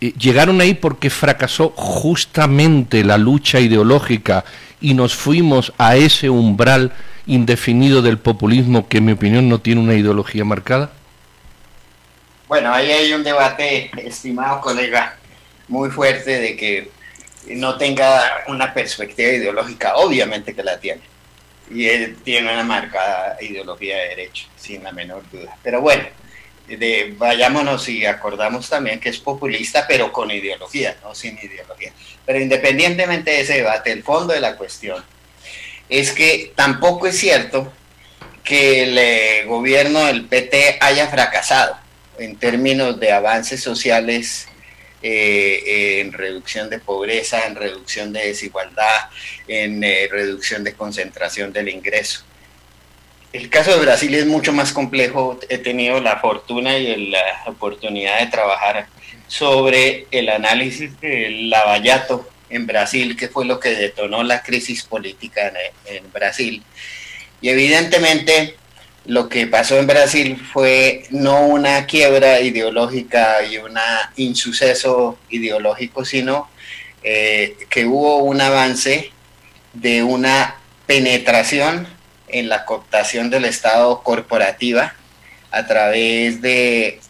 Eh, 0.00 0.12
llegaron 0.18 0.60
ahí 0.60 0.74
porque 0.74 1.10
fracasó 1.10 1.72
justamente 1.76 3.04
la 3.04 3.18
lucha 3.18 3.60
ideológica 3.60 4.44
y 4.80 4.94
nos 4.94 5.14
fuimos 5.14 5.72
a 5.78 5.96
ese 5.96 6.28
umbral 6.28 6.92
indefinido 7.26 8.02
del 8.02 8.18
populismo 8.18 8.88
que 8.88 8.98
en 8.98 9.04
mi 9.04 9.12
opinión 9.12 9.48
no 9.48 9.60
tiene 9.60 9.80
una 9.80 9.94
ideología 9.94 10.44
marcada? 10.44 10.90
Bueno, 12.52 12.70
ahí 12.70 12.92
hay 12.92 13.14
un 13.14 13.24
debate, 13.24 13.90
estimado 13.96 14.60
colega, 14.60 15.16
muy 15.68 15.88
fuerte 15.88 16.38
de 16.38 16.54
que 16.54 16.90
no 17.46 17.78
tenga 17.78 18.44
una 18.46 18.74
perspectiva 18.74 19.30
ideológica, 19.30 19.96
obviamente 19.96 20.54
que 20.54 20.62
la 20.62 20.78
tiene. 20.78 21.00
Y 21.70 21.88
él 21.88 22.18
tiene 22.22 22.52
una 22.52 22.62
marcada 22.62 23.38
ideología 23.40 23.96
de 23.96 24.08
derecho, 24.08 24.48
sin 24.54 24.84
la 24.84 24.92
menor 24.92 25.22
duda. 25.32 25.56
Pero 25.62 25.80
bueno, 25.80 26.04
vayámonos 27.16 27.88
y 27.88 28.04
acordamos 28.04 28.68
también 28.68 29.00
que 29.00 29.08
es 29.08 29.18
populista, 29.18 29.86
pero 29.88 30.12
con 30.12 30.30
ideología, 30.30 30.94
no 31.02 31.14
sin 31.14 31.38
ideología. 31.38 31.94
Pero 32.26 32.38
independientemente 32.38 33.30
de 33.30 33.40
ese 33.40 33.54
debate, 33.54 33.92
el 33.92 34.02
fondo 34.02 34.34
de 34.34 34.40
la 34.40 34.56
cuestión 34.56 35.02
es 35.88 36.12
que 36.12 36.52
tampoco 36.54 37.06
es 37.06 37.18
cierto 37.18 37.72
que 38.44 38.82
el 38.82 38.98
eh, 38.98 39.44
gobierno 39.46 40.04
del 40.04 40.26
PT 40.26 40.76
haya 40.82 41.06
fracasado 41.06 41.81
en 42.18 42.36
términos 42.36 42.98
de 43.00 43.12
avances 43.12 43.62
sociales 43.62 44.48
eh, 45.02 46.00
en 46.00 46.12
reducción 46.12 46.70
de 46.70 46.78
pobreza, 46.78 47.46
en 47.46 47.56
reducción 47.56 48.12
de 48.12 48.28
desigualdad, 48.28 49.10
en 49.48 49.82
eh, 49.82 50.08
reducción 50.10 50.62
de 50.62 50.74
concentración 50.74 51.52
del 51.52 51.68
ingreso. 51.68 52.24
El 53.32 53.48
caso 53.48 53.72
de 53.72 53.80
Brasil 53.84 54.14
es 54.14 54.26
mucho 54.26 54.52
más 54.52 54.72
complejo. 54.72 55.40
He 55.48 55.58
tenido 55.58 56.00
la 56.00 56.18
fortuna 56.20 56.76
y 56.78 57.10
la 57.10 57.42
oportunidad 57.46 58.20
de 58.20 58.26
trabajar 58.26 58.86
sobre 59.26 60.06
el 60.10 60.28
análisis 60.28 61.00
del 61.00 61.48
lavallato 61.48 62.28
en 62.50 62.66
Brasil, 62.66 63.16
que 63.16 63.28
fue 63.28 63.46
lo 63.46 63.58
que 63.58 63.70
detonó 63.70 64.22
la 64.22 64.42
crisis 64.42 64.82
política 64.82 65.52
en, 65.86 66.12
Brasil. 66.12 66.62
Y 67.40 67.48
evidentemente 67.48 68.56
lo 69.04 69.28
que 69.28 69.46
pasó 69.46 69.78
en 69.78 69.86
Brasil 69.86 70.40
fue 70.52 71.04
no 71.10 71.46
una 71.46 71.86
quiebra 71.86 72.40
ideológica 72.40 73.42
y 73.44 73.58
un 73.58 73.76
insuceso 74.16 75.18
ideológico, 75.28 76.04
sino 76.04 76.48
eh, 77.02 77.56
que 77.68 77.84
hubo 77.84 78.18
un 78.18 78.40
avance 78.40 79.10
de 79.72 80.02
una 80.02 80.56
penetración 80.86 81.88
en 82.28 82.48
la 82.48 82.64
cooptación 82.64 83.28
del 83.30 83.44
Estado 83.44 84.02
corporativa 84.02 84.94
a 85.50 85.66
través 85.66 86.40
de 86.40 87.00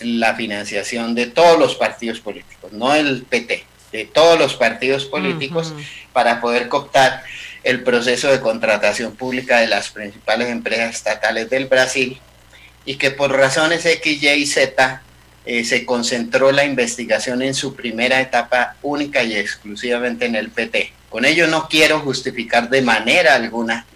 la 0.00 0.34
financiación 0.34 1.14
de 1.14 1.26
todos 1.26 1.58
los 1.58 1.74
partidos 1.76 2.20
políticos, 2.20 2.72
no 2.72 2.94
el 2.94 3.24
PT, 3.24 3.64
de 3.92 4.04
todos 4.06 4.38
los 4.38 4.54
partidos 4.54 5.04
políticos 5.04 5.74
para 6.12 6.40
poder 6.40 6.68
cooptar 6.68 7.22
el 7.64 7.82
proceso 7.82 8.30
de 8.30 8.40
contratación 8.40 9.14
pública 9.14 9.60
de 9.60 9.68
las 9.68 9.90
principales 9.90 10.48
empresas 10.48 10.96
estatales 10.96 11.48
del 11.48 11.66
Brasil 11.66 12.20
y 12.84 12.96
que 12.96 13.10
por 13.10 13.32
razones 13.32 13.86
X, 13.86 14.22
Y 14.22 14.28
y 14.28 14.46
Z 14.46 15.02
eh, 15.44 15.64
se 15.64 15.84
concentró 15.84 16.52
la 16.52 16.64
investigación 16.64 17.42
en 17.42 17.54
su 17.54 17.74
primera 17.74 18.20
etapa 18.20 18.76
única 18.82 19.22
y 19.22 19.36
exclusivamente 19.36 20.26
en 20.26 20.36
el 20.36 20.50
PT. 20.50 20.92
Con 21.08 21.24
ello 21.24 21.46
no 21.46 21.68
quiero 21.68 22.00
justificar 22.00 22.68
de 22.68 22.82
manera 22.82 23.34
alguna 23.34 23.86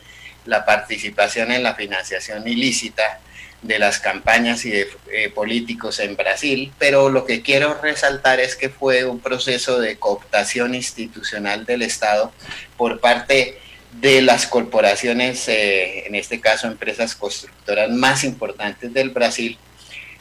la 0.44 0.64
participación 0.64 1.50
en 1.50 1.62
la 1.62 1.74
financiación 1.74 2.46
ilícita 2.46 3.20
de 3.62 3.78
las 3.78 3.98
campañas 3.98 4.64
y 4.64 4.70
de 4.70 4.88
eh, 5.12 5.30
políticos 5.30 5.98
en 5.98 6.16
Brasil, 6.16 6.72
pero 6.78 7.08
lo 7.08 7.24
que 7.24 7.42
quiero 7.42 7.80
resaltar 7.80 8.38
es 8.38 8.54
que 8.54 8.68
fue 8.68 9.04
un 9.04 9.18
proceso 9.18 9.80
de 9.80 9.96
cooptación 9.96 10.74
institucional 10.74 11.64
del 11.64 11.82
Estado 11.82 12.32
por 12.76 13.00
parte 13.00 13.58
de 13.92 14.20
las 14.20 14.46
corporaciones, 14.46 15.48
eh, 15.48 16.06
en 16.06 16.14
este 16.14 16.40
caso 16.40 16.66
empresas 16.66 17.14
constructoras 17.14 17.90
más 17.90 18.24
importantes 18.24 18.92
del 18.92 19.10
Brasil, 19.10 19.58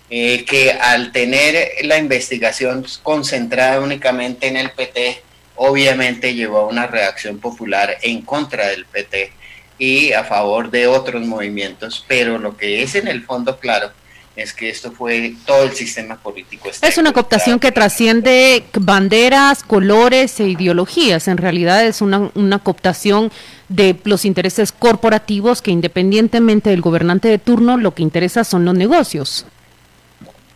eh, 0.10 0.46
que 0.46 0.72
al 0.72 1.12
tener 1.12 1.70
la 1.84 1.98
investigación 1.98 2.86
concentrada 3.04 3.80
únicamente 3.82 4.48
en 4.48 4.58
el 4.58 4.72
PT, 4.72 5.22
obviamente 5.56 6.36
llevó 6.36 6.60
a 6.60 6.68
una 6.68 6.88
reacción 6.88 7.40
popular 7.40 7.98
en 8.02 8.22
contra 8.22 8.68
del 8.68 8.86
PT 8.86 9.32
y 9.78 10.14
a 10.14 10.24
favor 10.24 10.70
de 10.72 10.88
otros 10.88 11.26
movimientos, 11.26 12.06
pero 12.08 12.38
lo 12.38 12.56
que 12.56 12.84
es 12.84 12.96
en 12.96 13.08
el 13.08 13.24
fondo 13.26 13.60
claro 13.60 13.92
es 14.36 14.54
que 14.54 14.70
esto 14.70 14.92
fue 14.92 15.34
todo 15.46 15.64
el 15.64 15.74
sistema 15.74 16.18
político. 16.18 16.70
Es 16.82 16.98
una 16.98 17.14
cooptación 17.14 17.60
que 17.60 17.72
trasciende 17.72 18.64
banderas, 18.74 19.64
colores 19.64 20.40
e 20.40 20.50
ideologías. 20.50 21.28
En 21.28 21.38
realidad 21.38 21.86
es 21.86 22.02
una, 22.02 22.32
una 22.36 22.60
cooptación 22.60 23.32
de 23.70 23.96
los 24.04 24.26
intereses 24.26 24.72
corporativos 24.72 25.62
que 25.62 25.72
independientemente 25.72 26.70
del 26.70 26.82
gobernante 26.82 27.30
de 27.30 27.38
turno, 27.38 27.78
lo 27.78 27.94
que 27.94 28.04
interesa 28.04 28.44
son 28.44 28.66
los 28.66 28.76
negocios. 28.76 29.46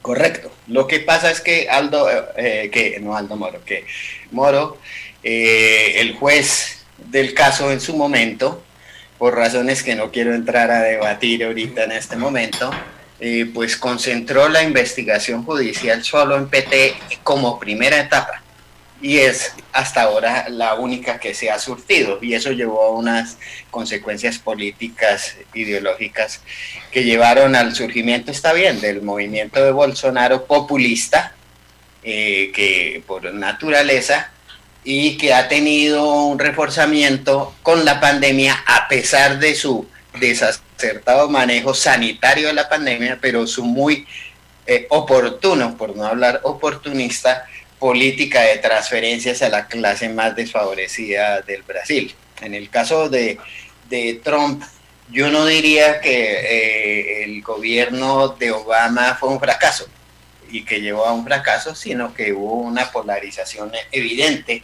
Correcto. 0.02 0.52
Lo 0.68 0.86
que 0.86 1.00
pasa 1.00 1.32
es 1.32 1.42
que 1.42 1.68
Aldo, 1.70 2.08
eh, 2.38 2.70
que 2.72 3.00
no 3.00 3.16
Aldo 3.16 3.36
Moro, 3.36 3.64
que 3.66 3.86
Moro, 4.32 4.78
eh, 5.24 5.96
el 5.98 6.16
juez 6.16 6.86
del 6.98 7.34
caso 7.34 7.72
en 7.72 7.82
su 7.82 7.96
momento, 7.96 8.62
por 9.18 9.36
razones 9.36 9.84
que 9.84 9.96
no 9.96 10.12
quiero 10.12 10.34
entrar 10.34 10.70
a 10.72 10.82
debatir 10.82 11.44
ahorita 11.44 11.86
en 11.86 11.94
este 11.94 12.16
momento, 12.16 12.72
eh, 13.20 13.50
pues 13.54 13.76
concentró 13.76 14.48
la 14.48 14.64
investigación 14.64 15.44
judicial 15.44 16.04
solo 16.04 16.38
en 16.38 16.50
PT 16.50 16.96
como 17.24 17.60
primera 17.60 18.00
etapa. 18.00 18.44
Y 19.02 19.18
es 19.18 19.54
hasta 19.72 20.02
ahora 20.04 20.50
la 20.50 20.76
única 20.76 21.20
que 21.20 21.34
se 21.34 21.50
ha 21.50 21.60
surtido. 21.60 22.20
Y 22.22 22.34
eso 22.34 22.52
llevó 22.52 22.84
a 22.84 22.92
unas 22.92 23.38
consecuencias 23.72 24.38
políticas 24.40 25.36
ideológicas 25.54 26.42
que 26.92 27.04
llevaron 27.04 27.56
al 27.56 27.76
surgimiento 27.76 28.32
está 28.32 28.52
bien 28.54 28.82
del 28.82 29.02
movimiento 29.02 29.64
de 29.64 29.72
Bolsonaro 29.72 30.46
populista 30.46 31.34
eh, 32.04 32.52
que 32.54 33.04
por 33.06 33.34
naturaleza 33.34 34.32
y 34.84 35.18
que 35.18 35.34
ha 35.34 35.48
tenido 35.50 36.26
un 36.26 36.40
reforzamiento 36.40 37.54
con 37.62 37.84
la 37.84 38.00
pandemia 38.00 38.64
a 38.66 38.88
pesar 38.88 39.40
de 39.40 39.54
su 39.56 39.86
desacertado 40.18 41.30
manejo 41.30 41.74
sanitario 41.74 42.48
de 42.48 42.54
la 42.54 42.70
pandemia, 42.70 43.20
pero 43.22 43.46
su 43.48 43.64
muy 43.64 44.08
eh, 44.66 44.88
oportuno, 44.90 45.78
por 45.78 45.96
no 45.96 46.06
hablar 46.06 46.42
oportunista, 46.44 47.46
política 47.80 48.42
de 48.42 48.58
transferencias 48.58 49.42
a 49.42 49.50
la 49.50 49.68
clase 49.68 50.10
más 50.10 50.36
desfavorecida 50.36 51.42
del 51.42 51.64
Brasil. 51.64 52.14
En 52.42 52.54
el 52.54 52.70
caso 52.70 53.10
de, 53.10 53.40
Trump, 54.24 54.64
yo 55.10 55.30
no 55.30 55.46
diría 55.46 56.02
que 56.02 56.12
eh, 56.12 57.24
el 57.24 57.42
gobierno 57.42 58.30
de 58.30 58.52
Obama 58.52 59.16
fue 59.20 59.30
un 59.30 59.40
fracaso 59.40 59.88
y 60.52 60.64
que 60.64 60.82
llevó 60.82 61.06
a 61.06 61.14
un 61.14 61.24
fracaso, 61.24 61.74
sino 61.76 62.14
que 62.14 62.34
hubo 62.34 62.56
una 62.56 62.92
polarización 62.92 63.72
evidente 63.92 64.64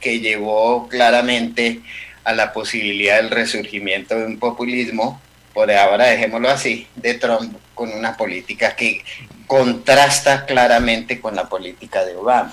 que 0.00 0.20
llevó 0.20 0.88
claramente 0.88 1.80
a 2.24 2.32
la 2.32 2.52
posibilidad 2.52 3.16
del 3.16 3.30
resurgimiento 3.30 4.14
de 4.14 4.26
un 4.26 4.38
populismo, 4.38 5.20
por 5.52 5.70
ahora 5.70 6.06
dejémoslo 6.06 6.48
así, 6.50 6.86
de 6.96 7.14
Trump 7.14 7.56
con 7.74 7.90
una 7.92 8.16
política 8.16 8.74
que 8.74 9.04
contrasta 9.46 10.46
claramente 10.46 11.20
con 11.20 11.36
la 11.36 11.48
política 11.48 12.04
de 12.04 12.16
Obama. 12.16 12.52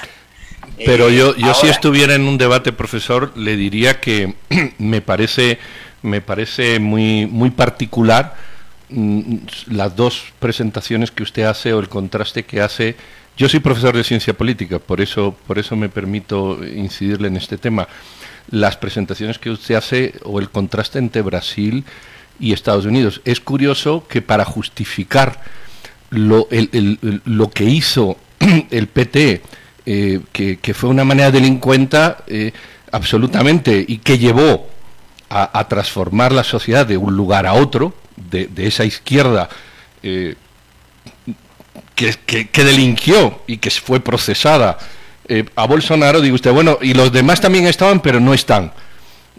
Pero 0.77 1.09
yo, 1.09 1.35
yo 1.35 1.53
si 1.53 1.67
estuviera 1.67 2.15
en 2.15 2.23
un 2.23 2.37
debate, 2.37 2.71
profesor, 2.73 3.35
le 3.37 3.55
diría 3.55 3.99
que 3.99 4.33
me 4.77 5.01
parece, 5.01 5.59
me 6.01 6.21
parece 6.21 6.79
muy, 6.79 7.25
muy 7.25 7.49
particular 7.49 8.35
mm, 8.89 9.37
las 9.67 9.95
dos 9.95 10.23
presentaciones 10.39 11.11
que 11.11 11.23
usted 11.23 11.43
hace 11.43 11.73
o 11.73 11.79
el 11.79 11.89
contraste 11.89 12.43
que 12.43 12.61
hace. 12.61 12.95
Yo 13.37 13.47
soy 13.47 13.59
profesor 13.59 13.95
de 13.95 14.03
ciencia 14.03 14.33
política, 14.33 14.79
por 14.79 15.01
eso, 15.01 15.35
por 15.47 15.57
eso 15.57 15.75
me 15.75 15.89
permito 15.89 16.59
incidirle 16.63 17.27
en 17.27 17.37
este 17.37 17.57
tema 17.57 17.87
las 18.51 18.77
presentaciones 18.77 19.39
que 19.39 19.49
usted 19.49 19.75
hace 19.75 20.13
o 20.23 20.39
el 20.39 20.49
contraste 20.49 20.99
entre 20.99 21.21
Brasil 21.21 21.85
y 22.39 22.53
Estados 22.53 22.85
Unidos. 22.85 23.21
Es 23.25 23.39
curioso 23.39 24.05
que 24.07 24.21
para 24.21 24.45
justificar 24.45 25.41
lo, 26.09 26.47
lo 27.25 27.49
que 27.49 27.63
hizo 27.63 28.17
el 28.71 28.87
PT, 28.87 29.41
eh, 29.85 30.19
que, 30.31 30.73
fue 30.73 30.89
una 30.89 31.03
manera 31.03 31.31
delincuenta 31.31 32.23
eh, 32.27 32.51
absolutamente 32.91 33.83
y 33.87 33.97
que 33.99 34.17
llevó 34.17 34.67
a, 35.29 35.65
transformar 35.69 36.33
la 36.33 36.43
sociedad 36.43 36.85
de 36.85 36.97
un 36.97 37.15
lugar 37.15 37.47
a 37.47 37.53
otro, 37.53 37.95
de, 38.17 38.49
esa 38.57 38.83
izquierda 38.83 39.47
eh, 40.03 40.35
que, 41.95 42.13
que, 42.51 42.63
delinquió 42.65 43.41
y 43.47 43.57
que 43.57 43.71
fue 43.71 44.01
procesada 44.01 44.77
eh, 45.27 45.45
a 45.55 45.65
Bolsonaro, 45.65 46.21
digo 46.21 46.35
usted, 46.35 46.51
bueno, 46.51 46.77
y 46.81 46.93
los 46.93 47.11
demás 47.11 47.41
también 47.41 47.67
estaban, 47.67 48.01
pero 48.01 48.19
no 48.19 48.33
están. 48.33 48.71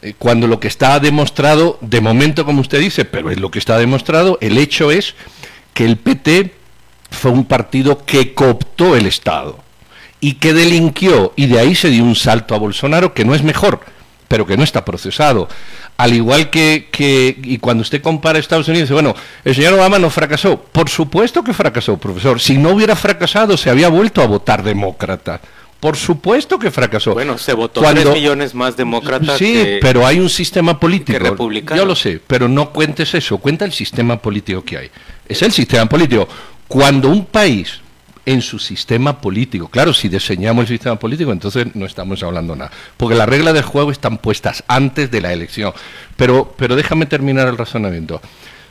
Eh, 0.01 0.15
cuando 0.19 0.47
lo 0.47 0.61
que 0.61 0.69
está 0.69 0.99
demostrado, 1.01 1.79
de 1.81 2.01
momento, 2.01 2.45
como 2.45 2.61
usted 2.61 2.81
dice, 2.81 3.05
pero 3.05 3.31
es 3.31 3.39
lo 3.39 3.51
que 3.51 3.59
está 3.59 3.79
demostrado, 3.79 4.39
el 4.41 4.59
hecho 4.59 4.91
es 4.91 5.15
que 5.75 5.85
el 5.85 5.97
PT 5.97 6.55
fue 7.11 7.31
un 7.31 7.45
partido 7.45 8.05
que 8.05 8.35
cooptó 8.35 8.97
el 8.97 9.07
Estado 9.07 9.59
y 10.21 10.35
que 10.35 10.55
delinquió, 10.55 11.33
y 11.37 11.47
de 11.47 11.59
ahí 11.59 11.75
se 11.75 11.91
dio 11.91 12.05
un 12.05 12.17
salto 12.17 12.55
a 12.55 12.59
Bolsonaro 12.59 13.13
que 13.13 13.25
no 13.25 13.35
es 13.35 13.43
mejor, 13.43 13.81
pero 14.29 14.47
que 14.47 14.57
no 14.57 14.65
está 14.65 14.85
procesado. 14.85 15.49
Al 15.99 16.15
igual 16.15 16.49
que, 16.49 16.89
que, 16.91 17.37
y 17.43 17.59
cuando 17.59 17.83
usted 17.83 18.01
compara 18.01 18.39
Estados 18.39 18.67
Unidos, 18.69 18.89
dice, 18.89 18.95
bueno, 18.95 19.15
el 19.45 19.55
señor 19.55 19.75
Obama 19.75 19.99
no 19.99 20.11
fracasó. 20.11 20.59
Por 20.59 20.89
supuesto 20.89 21.45
que 21.45 21.53
fracasó, 21.53 21.99
profesor. 21.99 22.41
Si 22.41 22.57
no 22.57 22.71
hubiera 22.71 22.97
fracasado, 22.97 23.57
se 23.57 23.69
había 23.69 23.89
vuelto 23.89 24.23
a 24.23 24.27
votar 24.27 24.63
demócrata. 24.63 25.41
Por 25.83 25.97
supuesto 25.97 26.61
que 26.61 26.71
fracasó. 26.71 27.13
Bueno, 27.13 27.37
se 27.39 27.55
votó 27.55 27.81
Cuando, 27.81 28.03
3 28.03 28.15
millones 28.15 28.55
más 28.55 28.77
demócratas. 28.77 29.37
Sí, 29.37 29.79
pero 29.81 30.07
hay 30.07 30.21
un 30.21 30.29
sistema 30.31 30.79
político. 30.79 31.19
republicano. 31.19 31.81
Yo 31.81 31.85
lo 31.85 31.97
sé, 31.97 32.21
pero 32.25 32.47
no 32.47 32.71
cuentes 32.71 33.13
eso, 33.15 33.39
cuenta 33.39 33.65
el 33.65 33.73
sistema 33.73 34.17
político 34.17 34.63
que 34.65 34.79
hay. 34.79 34.91
Es 35.27 35.43
el 35.43 35.51
sistema 35.51 35.87
político. 35.87 36.29
Cuando 36.69 37.09
un 37.09 37.25
país 37.25 37.81
en 38.25 38.43
su 38.43 38.61
sistema 38.61 39.21
político, 39.21 39.67
claro, 39.67 39.93
si 39.93 40.09
diseñamos 40.09 40.63
el 40.63 40.69
sistema 40.69 40.95
político, 40.95 41.33
entonces 41.33 41.75
no 41.75 41.85
estamos 41.85 42.23
hablando 42.23 42.55
nada, 42.55 42.71
porque 42.97 43.17
las 43.17 43.29
reglas 43.29 43.53
del 43.53 43.65
juego 43.65 43.91
están 43.91 44.19
puestas 44.19 44.63
antes 44.69 45.11
de 45.11 45.21
la 45.21 45.33
elección. 45.33 45.73
Pero, 46.17 46.55
pero 46.57 46.77
déjame 46.77 47.07
terminar 47.07 47.49
el 47.49 47.59
razonamiento 47.59 48.23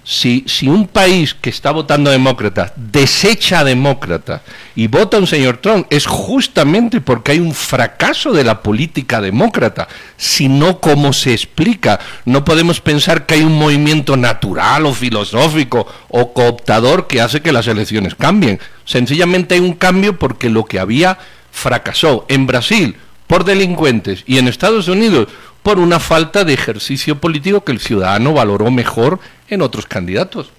si, 0.03 0.43
un 0.67 0.87
país 0.87 1.35
que 1.35 1.49
está 1.49 1.71
votando 1.71 2.09
demócrata 2.09 2.73
desecha 2.75 3.59
a 3.59 3.63
demócrata 3.63 4.41
y 4.75 4.87
vota 4.87 5.17
a 5.17 5.19
un 5.19 5.27
señor 5.27 5.57
Trump, 5.57 5.85
es 5.89 6.05
justamente 6.07 7.01
porque 7.01 7.33
hay 7.33 7.39
un 7.39 7.53
fracaso 7.53 8.31
de 8.31 8.43
la 8.43 8.61
política 8.61 9.21
demócrata. 9.21 9.87
Si 10.17 10.49
no, 10.49 10.79
¿cómo 10.79 11.13
se 11.13 11.33
explica? 11.33 11.99
No 12.25 12.43
podemos 12.43 12.81
pensar 12.81 13.25
que 13.25 13.35
hay 13.35 13.41
un 13.43 13.57
movimiento 13.57 14.17
natural 14.17 14.85
o 14.85 14.93
filosófico 14.93 15.87
o 16.09 16.33
cooptador 16.33 17.07
que 17.07 17.21
hace 17.21 17.41
que 17.41 17.51
las 17.51 17.67
elecciones 17.67 18.15
cambien. 18.15 18.59
Sencillamente 18.85 19.55
hay 19.55 19.61
un 19.61 19.73
cambio 19.73 20.17
porque 20.17 20.49
lo 20.49 20.65
que 20.65 20.79
había 20.79 21.19
fracasó. 21.51 22.25
En 22.27 22.47
Brasil, 22.47 22.95
por 23.27 23.43
delincuentes, 23.43 24.23
y 24.25 24.39
en 24.39 24.47
Estados 24.47 24.87
Unidos, 24.87 25.27
por 25.63 25.79
una 25.79 25.99
falta 25.99 26.43
de 26.43 26.53
ejercicio 26.53 27.19
político 27.19 27.63
que 27.63 27.71
el 27.71 27.79
ciudadano 27.79 28.33
valoró 28.33 28.71
mejor 28.71 29.19
en 29.51 29.61
otros 29.61 29.85
candidatos. 29.85 30.49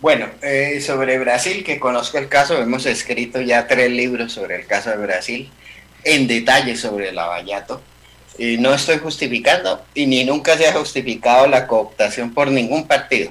Bueno, 0.00 0.28
eh, 0.42 0.80
sobre 0.80 1.18
Brasil, 1.18 1.64
que 1.64 1.80
conozco 1.80 2.18
el 2.18 2.28
caso, 2.28 2.56
hemos 2.60 2.86
escrito 2.86 3.40
ya 3.40 3.66
tres 3.66 3.90
libros 3.90 4.32
sobre 4.32 4.56
el 4.56 4.66
caso 4.66 4.90
de 4.90 4.96
Brasil, 4.96 5.50
en 6.04 6.28
detalle 6.28 6.76
sobre 6.76 7.08
el 7.08 7.16
Lavallato. 7.16 7.82
Y 8.38 8.58
no 8.58 8.74
estoy 8.74 8.98
justificando 8.98 9.84
y 9.94 10.06
ni 10.06 10.24
nunca 10.24 10.56
se 10.56 10.68
ha 10.68 10.72
justificado 10.72 11.46
la 11.46 11.66
cooptación 11.66 12.32
por 12.32 12.48
ningún 12.48 12.86
partido. 12.86 13.30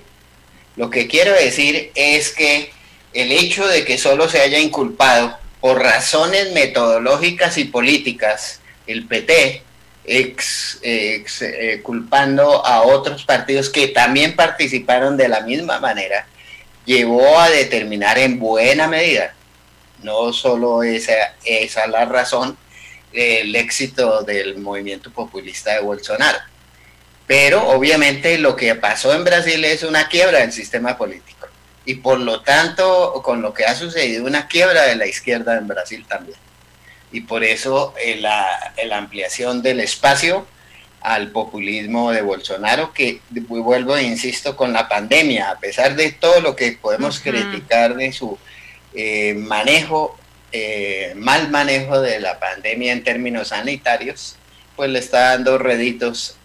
Lo 0.76 0.89
que 0.89 1.08
quiero 1.08 1.34
decir 1.34 1.91
es 1.95 2.32
que 2.32 2.71
el 3.13 3.32
hecho 3.32 3.67
de 3.67 3.86
que 3.86 3.97
solo 3.97 4.28
se 4.28 4.41
haya 4.41 4.60
inculpado 4.60 5.38
por 5.62 5.82
razones 5.82 6.52
metodológicas 6.54 7.58
y 7.58 7.65
políticas 7.65 8.60
el 8.88 9.06
PT, 9.06 9.62
ex, 10.05 10.79
eh, 10.81 11.79
culpando 11.81 12.65
a 12.65 12.83
otros 12.83 13.23
partidos 13.23 13.69
que 13.69 13.87
también 13.87 14.35
participaron 14.35 15.17
de 15.17 15.27
la 15.27 15.41
misma 15.41 15.79
manera, 15.79 16.27
llevó 16.85 17.39
a 17.39 17.49
determinar 17.49 18.17
en 18.17 18.39
buena 18.39 18.87
medida, 18.87 19.33
no 20.01 20.33
solo 20.33 20.83
esa, 20.83 21.13
esa 21.45 21.87
la 21.87 22.05
razón, 22.05 22.57
el 23.13 23.55
éxito 23.55 24.23
del 24.23 24.57
movimiento 24.57 25.11
populista 25.11 25.73
de 25.73 25.81
Bolsonaro. 25.81 26.39
Pero 27.25 27.69
obviamente 27.69 28.37
lo 28.37 28.55
que 28.55 28.75
pasó 28.75 29.13
en 29.13 29.23
Brasil 29.23 29.63
es 29.63 29.83
una 29.83 30.09
quiebra 30.09 30.39
del 30.39 30.51
sistema 30.51 30.97
político 30.97 31.47
y 31.85 31.95
por 31.95 32.19
lo 32.19 32.41
tanto 32.41 33.21
con 33.23 33.41
lo 33.41 33.53
que 33.53 33.65
ha 33.65 33.75
sucedido 33.75 34.25
una 34.25 34.47
quiebra 34.47 34.83
de 34.83 34.95
la 34.95 35.05
izquierda 35.05 35.57
en 35.57 35.67
Brasil 35.67 36.05
también 36.07 36.37
y 37.13 37.21
por 37.21 37.43
eso 37.43 37.93
eh, 38.04 38.17
la, 38.17 38.73
ampliación 38.97 39.62
del 39.62 39.80
espacio 39.80 40.45
al 41.02 41.30
populismo 41.32 42.12
de 42.12 42.21
Bolsonaro, 42.21 42.93
que 42.93 43.19
vuelvo 43.30 43.95
e 43.95 44.04
insisto 44.04 44.56
con 44.56 44.73
la 44.73 44.88
pandemia, 44.89 45.52
a 45.52 45.60
pesar 45.60 45.95
de 45.95 46.12
todo 46.12 46.41
lo 46.41 46.56
que 46.56 46.73
podemos 46.73 47.19
criticar 47.19 47.95
de 47.95 48.12
su 48.12 48.38
eh, 48.93 49.34
manejo, 49.34 50.17
eh, 50.52 51.13
mal 51.15 51.49
manejo 51.49 52.02
de 52.02 52.19
la 52.19 52.39
pandemia 52.39 52.93
en 52.93 53.04
términos 53.04 53.49
sanitarios, 53.49 54.38
pues 54.76 54.89
le 54.89 54.99
está 54.99 55.32
dando 55.32 55.58
reditos 55.58 56.38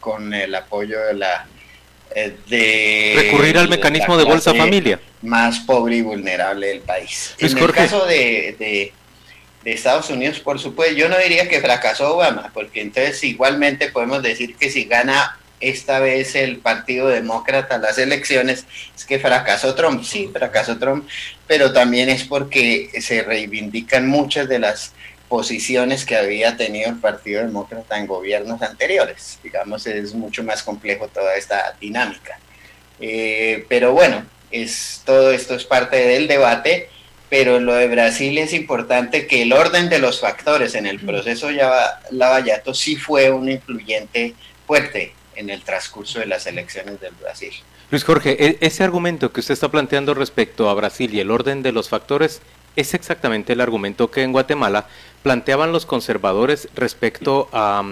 con 0.00 0.32
el 0.32 0.54
apoyo 0.54 1.00
de 1.00 1.14
la 1.14 1.46
eh, 2.14 2.34
de 2.48 3.12
recurrir 3.14 3.58
al 3.58 3.68
mecanismo 3.68 4.16
de 4.16 4.24
Bolsa 4.24 4.54
Familia. 4.54 4.98
más 5.20 5.60
pobre 5.60 5.96
y 5.96 6.00
vulnerable 6.00 6.68
del 6.68 6.80
país. 6.80 7.34
en 7.38 7.58
el 7.58 7.72
caso 7.72 8.06
de, 8.06 8.56
de, 8.58 8.92
Estados 9.72 10.10
Unidos, 10.10 10.40
por 10.40 10.58
supuesto, 10.58 10.94
yo 10.94 11.08
no 11.08 11.18
diría 11.18 11.48
que 11.48 11.60
fracasó 11.60 12.14
Obama, 12.14 12.50
porque 12.54 12.80
entonces 12.80 13.22
igualmente 13.24 13.90
podemos 13.90 14.22
decir 14.22 14.56
que 14.56 14.70
si 14.70 14.84
gana 14.84 15.38
esta 15.60 16.00
vez 16.00 16.34
el 16.34 16.58
Partido 16.58 17.08
Demócrata 17.08 17.78
las 17.78 17.98
elecciones, 17.98 18.66
es 18.94 19.04
que 19.04 19.18
fracasó 19.18 19.74
Trump, 19.74 20.04
sí, 20.04 20.30
fracasó 20.32 20.78
Trump, 20.78 21.08
pero 21.46 21.72
también 21.72 22.08
es 22.08 22.24
porque 22.24 22.90
se 23.00 23.22
reivindican 23.22 24.06
muchas 24.06 24.48
de 24.48 24.58
las 24.58 24.92
posiciones 25.28 26.04
que 26.04 26.16
había 26.16 26.56
tenido 26.56 26.90
el 26.90 26.96
Partido 26.96 27.42
Demócrata 27.42 27.98
en 27.98 28.06
gobiernos 28.06 28.62
anteriores. 28.62 29.38
Digamos, 29.42 29.86
es 29.86 30.14
mucho 30.14 30.44
más 30.44 30.62
complejo 30.62 31.08
toda 31.08 31.34
esta 31.36 31.74
dinámica. 31.80 32.38
Eh, 33.00 33.66
pero 33.68 33.92
bueno, 33.92 34.24
es, 34.50 35.02
todo 35.04 35.32
esto 35.32 35.54
es 35.54 35.64
parte 35.64 35.96
del 35.96 36.28
debate, 36.28 36.88
pero 37.28 37.58
lo 37.58 37.74
de 37.74 37.88
Brasil 37.88 38.38
es 38.38 38.52
importante 38.52 39.26
que 39.26 39.42
el 39.42 39.52
orden 39.52 39.88
de 39.88 39.98
los 39.98 40.20
factores 40.20 40.74
en 40.74 40.86
el 40.86 41.00
proceso 41.00 41.48
Lavallato 42.10 42.72
sí 42.72 42.96
fue 42.96 43.30
un 43.30 43.50
influyente 43.50 44.34
fuerte 44.66 45.12
en 45.34 45.50
el 45.50 45.62
transcurso 45.62 46.20
de 46.20 46.26
las 46.26 46.46
elecciones 46.46 47.00
del 47.00 47.12
Brasil. 47.20 47.52
Luis 47.90 48.04
Jorge, 48.04 48.36
e, 48.44 48.58
ese 48.60 48.84
argumento 48.84 49.32
que 49.32 49.40
usted 49.40 49.54
está 49.54 49.70
planteando 49.70 50.14
respecto 50.14 50.68
a 50.68 50.74
Brasil 50.74 51.14
y 51.14 51.20
el 51.20 51.30
orden 51.30 51.62
de 51.62 51.72
los 51.72 51.88
factores 51.88 52.40
es 52.74 52.94
exactamente 52.94 53.52
el 53.52 53.60
argumento 53.60 54.10
que 54.10 54.22
en 54.22 54.32
Guatemala 54.32 54.86
planteaban 55.22 55.72
los 55.72 55.86
conservadores 55.86 56.68
respecto 56.74 57.48
a, 57.52 57.82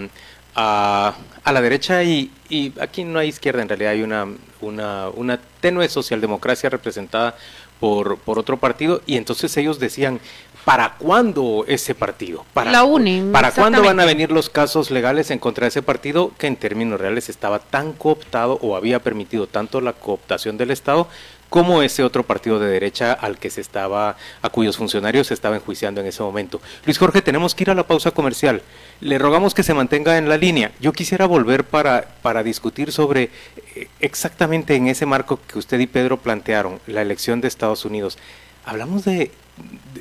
a, 0.55 1.53
la 1.53 1.61
derecha 1.61 2.03
y, 2.03 2.31
y, 2.49 2.73
aquí 2.81 3.05
no 3.05 3.19
hay 3.19 3.29
izquierda, 3.29 3.63
en 3.63 3.69
realidad 3.69 3.93
hay 3.93 4.03
una, 4.03 4.27
una, 4.61 5.09
una 5.09 5.41
tenue 5.61 5.89
socialdemocracia 5.89 6.71
representada 6.71 7.37
por, 7.85 8.17
por 8.17 8.39
otro 8.39 8.57
partido 8.57 9.03
y 9.05 9.19
entonces 9.19 9.55
ellos 9.59 9.79
decían, 9.79 10.19
¿para 10.65 10.95
cuándo 10.95 11.65
ese 11.69 11.95
partido? 11.95 12.45
¿Para, 12.55 12.73
la 12.73 12.85
UNI. 12.85 13.31
¿Para 13.33 13.53
cuándo 13.53 13.83
van 13.83 14.01
a 14.01 14.05
venir 14.05 14.33
los 14.33 14.51
casos 14.51 14.91
legales 14.91 15.31
en 15.31 15.39
contra 15.39 15.65
de 15.65 15.69
ese 15.69 15.83
partido 15.83 16.33
que 16.39 16.47
en 16.47 16.57
términos 16.57 17.01
reales 17.01 17.29
estaba 17.29 17.59
tan 17.59 17.93
cooptado 17.93 18.59
o 18.63 18.77
había 18.77 19.01
permitido 19.01 19.47
tanto 19.47 19.81
la 19.81 19.93
cooptación 19.93 20.57
del 20.57 20.71
Estado 20.71 21.09
como 21.55 21.83
ese 21.83 22.03
otro 22.03 22.25
partido 22.25 22.59
de 22.59 22.67
derecha 22.67 23.13
al 23.13 23.39
que 23.39 23.49
se 23.49 23.61
estaba, 23.61 24.17
a 24.43 24.49
cuyos 24.49 24.77
funcionarios 24.77 25.29
se 25.29 25.35
estaba 25.35 25.55
enjuiciando 25.55 26.01
en 26.01 26.09
ese 26.09 26.21
momento. 26.21 26.61
Luis 26.85 26.99
Jorge, 26.99 27.23
tenemos 27.23 27.55
que 27.55 27.63
ir 27.63 27.71
a 27.71 27.77
la 27.77 27.87
pausa 27.87 28.11
comercial. 28.11 28.63
Le 29.01 29.19
rogamos 29.19 29.55
que 29.55 29.63
se 29.63 29.73
mantenga 29.73 30.19
en 30.19 30.29
la 30.29 30.37
línea. 30.37 30.73
Yo 30.81 30.93
quisiera 30.93 31.27
volver 31.27 31.63
para, 31.63 32.09
para 32.23 32.43
discutir 32.43 32.91
sobre 32.91 33.31
eh, 33.77 33.87
exactamente 34.01 34.75
en 34.75 34.89
ese 34.89 35.07
marco 35.07 35.39
que 35.47 35.59
usted 35.61 35.79
y 35.79 35.87
Pedro 35.87 36.17
plantearon, 36.17 36.81
la 36.89 37.03
elección 37.03 37.41
de 37.41 37.47
Estados 37.47 37.85
Unidos. 37.85 38.19
Hablamos 38.65 39.05
de, 39.05 39.31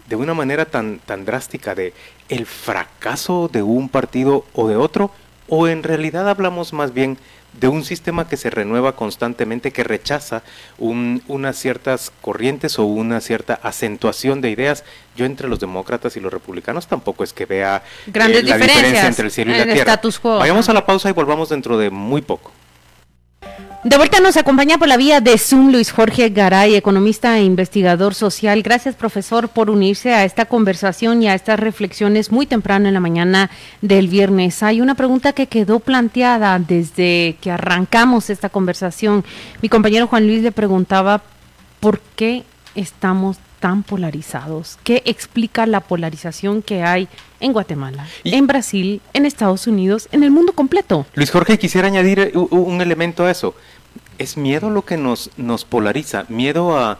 de 0.07 0.15
una 0.15 0.33
manera 0.33 0.65
tan, 0.65 0.99
tan 0.99 1.25
drástica 1.25 1.75
de 1.75 1.93
el 2.29 2.45
fracaso 2.45 3.49
de 3.51 3.63
un 3.63 3.89
partido 3.89 4.45
o 4.53 4.67
de 4.67 4.75
otro, 4.75 5.11
o 5.47 5.67
en 5.67 5.83
realidad 5.83 6.29
hablamos 6.29 6.73
más 6.73 6.93
bien 6.93 7.17
de 7.59 7.67
un 7.67 7.83
sistema 7.83 8.27
que 8.27 8.37
se 8.37 8.49
renueva 8.49 8.95
constantemente, 8.95 9.71
que 9.71 9.83
rechaza 9.83 10.41
unas 10.79 11.55
ciertas 11.57 12.11
corrientes 12.21 12.79
o 12.79 12.85
una 12.85 13.21
cierta 13.21 13.59
acentuación 13.61 14.41
de 14.41 14.49
ideas. 14.49 14.83
Yo 15.15 15.25
entre 15.25 15.47
los 15.47 15.59
demócratas 15.59 16.17
y 16.17 16.19
los 16.19 16.33
republicanos 16.33 16.87
tampoco 16.87 17.23
es 17.23 17.33
que 17.33 17.45
vea 17.45 17.83
Grandes 18.07 18.39
eh, 18.39 18.43
la 18.43 18.57
diferencia 18.57 19.07
entre 19.07 19.25
el 19.25 19.31
cielo 19.31 19.53
y 19.53 19.57
la 19.57 19.63
tierra. 19.65 20.01
Vayamos 20.39 20.67
a 20.69 20.73
la 20.73 20.85
pausa 20.85 21.09
y 21.09 21.13
volvamos 21.13 21.49
dentro 21.49 21.77
de 21.77 21.89
muy 21.89 22.21
poco. 22.21 22.51
De 23.83 23.97
vuelta 23.97 24.21
nos 24.21 24.37
acompaña 24.37 24.77
por 24.77 24.87
la 24.87 24.95
vía 24.95 25.19
de 25.19 25.37
Zoom 25.37 25.69
Luis 25.69 25.91
Jorge 25.91 26.29
Garay, 26.29 26.73
economista 26.75 27.37
e 27.37 27.43
investigador 27.43 28.15
social. 28.15 28.63
Gracias, 28.63 28.95
profesor, 28.95 29.49
por 29.49 29.69
unirse 29.69 30.13
a 30.13 30.23
esta 30.23 30.45
conversación 30.45 31.21
y 31.21 31.27
a 31.27 31.33
estas 31.33 31.59
reflexiones 31.59 32.31
muy 32.31 32.45
temprano 32.45 32.87
en 32.87 32.93
la 32.93 33.01
mañana 33.01 33.49
del 33.81 34.07
viernes. 34.07 34.63
Hay 34.63 34.79
una 34.79 34.95
pregunta 34.95 35.33
que 35.33 35.47
quedó 35.47 35.81
planteada 35.81 36.57
desde 36.59 37.35
que 37.41 37.51
arrancamos 37.51 38.29
esta 38.29 38.47
conversación. 38.47 39.25
Mi 39.61 39.67
compañero 39.67 40.07
Juan 40.07 40.27
Luis 40.27 40.43
le 40.43 40.53
preguntaba 40.53 41.21
por 41.81 41.99
qué 42.15 42.45
estamos 42.75 43.37
tan 43.63 43.83
polarizados. 43.83 44.77
¿Qué 44.83 45.03
explica 45.05 45.65
la 45.65 45.79
polarización 45.79 46.61
que 46.61 46.83
hay 46.83 47.07
en 47.39 47.53
Guatemala, 47.53 48.05
en 48.25 48.45
Brasil, 48.45 49.01
en 49.13 49.25
Estados 49.25 49.67
Unidos, 49.67 50.09
en 50.11 50.23
el 50.23 50.31
mundo 50.31 50.51
completo? 50.51 51.05
Luis 51.15 51.31
Jorge, 51.31 51.57
quisiera 51.57 51.87
añadir 51.87 52.33
un 52.35 52.81
elemento 52.81 53.25
a 53.25 53.31
eso 53.31 53.55
es 54.23 54.37
miedo 54.37 54.69
lo 54.69 54.85
que 54.85 54.97
nos, 54.97 55.29
nos 55.37 55.65
polariza, 55.65 56.25
miedo 56.29 56.77
a, 56.77 56.99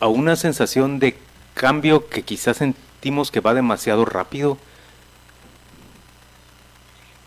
una 0.00 0.36
sensación 0.36 0.98
de 0.98 1.14
cambio 1.54 2.08
que 2.08 2.22
quizás 2.22 2.58
sentimos 2.58 3.30
que 3.30 3.40
va 3.40 3.52
demasiado 3.52 4.04
rápido. 4.06 4.56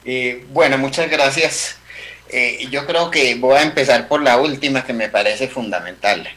Eh, 0.06 0.46
bueno, 0.52 0.78
muchas 0.80 1.10
gracias. 1.10 1.78
Eh, 2.30 2.68
yo 2.72 2.88
creo 2.88 3.12
que 3.12 3.36
voy 3.36 3.58
a 3.58 3.62
empezar 3.62 4.08
por 4.08 4.24
la 4.24 4.38
última 4.38 4.84
que 4.84 4.94
me 4.94 5.10
parece 5.10 5.48
fundamental. 5.48 6.28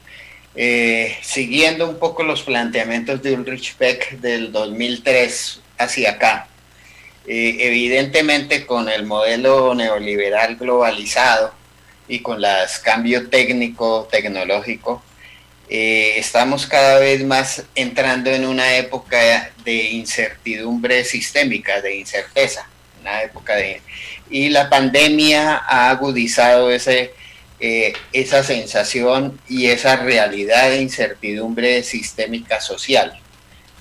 Eh, 0.57 1.17
siguiendo 1.23 1.89
un 1.89 1.99
poco 1.99 2.23
los 2.23 2.43
planteamientos 2.43 3.23
de 3.23 3.33
Ulrich 3.33 3.79
Beck 3.79 4.13
del 4.21 4.53
2003 4.53 5.61
hacia 5.79 6.11
acá, 6.13 6.49
evidentemente 7.27 8.67
con 8.67 8.89
el 8.89 9.05
modelo 9.05 9.75
neoliberal 9.75 10.57
globalizado, 10.57 11.53
y 12.09 12.21
con 12.21 12.41
los 12.41 12.79
cambio 12.79 13.29
técnico, 13.29 14.09
tecnológico, 14.11 15.03
eh, 15.69 16.15
estamos 16.19 16.67
cada 16.67 17.01
vez 17.01 17.25
más 17.25 17.65
entrando 17.75 18.31
en 18.31 18.47
una 18.47 18.77
época 18.77 19.51
de 19.65 19.91
incertidumbre 19.91 21.05
sistémica, 21.05 21.81
de 21.81 21.97
incerteza, 21.97 22.69
una 23.01 23.23
época 23.23 23.57
de... 23.57 23.83
Y 24.31 24.51
la 24.51 24.71
pandemia 24.71 25.57
ha 25.57 25.91
agudizado 25.91 26.71
ese, 26.71 27.13
eh, 27.59 27.95
esa 28.13 28.45
sensación 28.45 29.41
y 29.49 29.67
esa 29.67 29.97
realidad 29.97 30.71
de 30.71 30.83
incertidumbre 30.83 31.83
sistémica 31.83 32.61
social. 32.61 33.19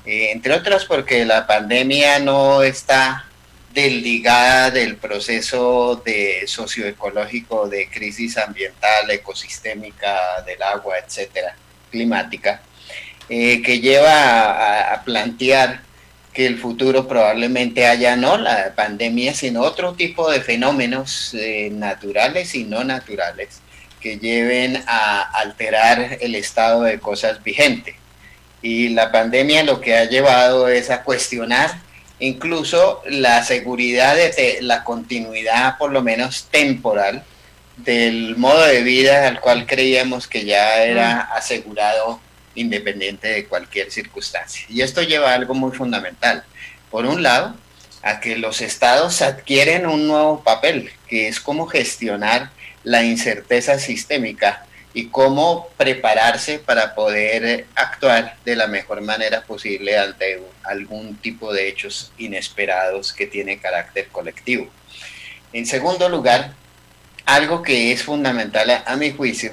Eh, 0.06 0.32
entre 0.32 0.54
otras 0.54 0.86
porque 0.86 1.26
la 1.26 1.46
pandemia 1.46 2.20
no 2.20 2.64
está 2.64 3.26
desligada 3.76 4.72
del 4.72 4.96
proceso 4.96 6.02
de 6.06 6.48
socioecológico 6.48 7.68
de 7.68 7.90
crisis 7.90 8.38
ambiental, 8.38 9.12
ecosistémica 9.12 10.42
del 10.46 10.64
agua, 10.64 10.96
etcétera, 10.98 11.58
climática, 11.92 12.62
eh, 13.28 13.62
que 13.62 13.82
lleva 13.82 14.94
a, 14.94 15.04
plantear 15.04 15.82
que 16.34 16.48
el 16.48 16.58
futuro 16.58 17.06
probablemente 17.08 17.86
haya 17.86 18.16
no 18.16 18.38
la 18.38 18.74
pandemia, 18.76 19.34
sino 19.34 19.62
otro 19.62 19.94
tipo 19.94 20.32
de 20.32 20.40
fenómenos 20.42 21.34
eh, 21.34 21.70
naturales 21.72 22.56
y 22.56 22.64
no 22.64 22.84
naturales 22.86 23.60
que 24.00 24.18
lleven 24.20 24.84
a 24.88 25.22
alterar 25.22 26.18
el 26.22 26.36
estado 26.36 26.84
de 26.84 27.00
cosas 27.00 27.44
vigente. 27.44 27.96
Y 28.62 28.90
la 28.90 29.12
pandemia 29.12 29.64
lo 29.64 29.82
que 29.82 29.98
ha 29.98 30.06
llevado 30.06 30.70
es 30.70 30.90
a 30.90 31.04
cuestionar 31.04 31.85
incluso 32.20 33.02
la 33.08 33.44
seguridad 33.44 34.16
de 34.16 34.60
la 34.62 34.84
continuidad, 34.84 35.78
por 35.78 35.92
lo 35.92 36.02
menos 36.02 36.48
temporal, 36.52 37.24
del 37.78 38.38
modo 38.38 38.64
de 38.66 38.84
vida 38.84 39.28
al 39.28 39.42
cual 39.42 39.66
creíamos 39.66 40.28
que 40.28 40.46
ya 40.46 40.84
era 40.84 41.22
asegurado 41.22 42.22
independiente 42.56 43.28
de 43.28 43.46
cualquier 43.46 43.92
circunstancia. 43.92 44.66
Y 44.70 44.82
esto 44.82 45.02
lleva 45.02 45.32
a 45.32 45.36
algo 45.36 45.54
muy 45.54 45.76
fundamental. 45.76 46.44
Por 46.90 47.06
un 47.06 47.22
lado, 47.22 47.56
a 48.02 48.20
que 48.20 48.38
los 48.38 48.62
estados 48.62 49.22
adquieren 49.22 49.88
un 49.88 50.08
nuevo 50.08 50.44
papel, 50.44 50.92
que 51.08 51.28
es 51.28 51.40
cómo 51.40 51.66
gestionar 51.66 52.52
la 52.84 53.04
incerteza 53.04 53.80
sistémica 53.80 54.66
y 54.96 55.10
cómo 55.10 55.68
prepararse 55.76 56.58
para 56.58 56.96
poder 56.96 57.66
actuar 57.76 58.38
de 58.46 58.56
la 58.56 58.68
mejor 58.68 59.02
manera 59.02 59.42
posible 59.42 60.00
ante 60.00 60.42
algún 60.64 61.18
tipo 61.18 61.52
de 61.52 61.68
hechos 61.68 62.14
inesperados 62.18 63.12
que 63.12 63.28
tiene 63.28 63.60
carácter 63.60 64.08
colectivo. 64.08 64.70
En 65.52 65.66
segundo 65.66 66.08
lugar, 66.08 66.54
algo 67.26 67.62
que 67.62 67.92
es 67.92 68.04
fundamental 68.04 68.84
a, 68.86 68.96
mi 68.96 69.12
juicio 69.12 69.52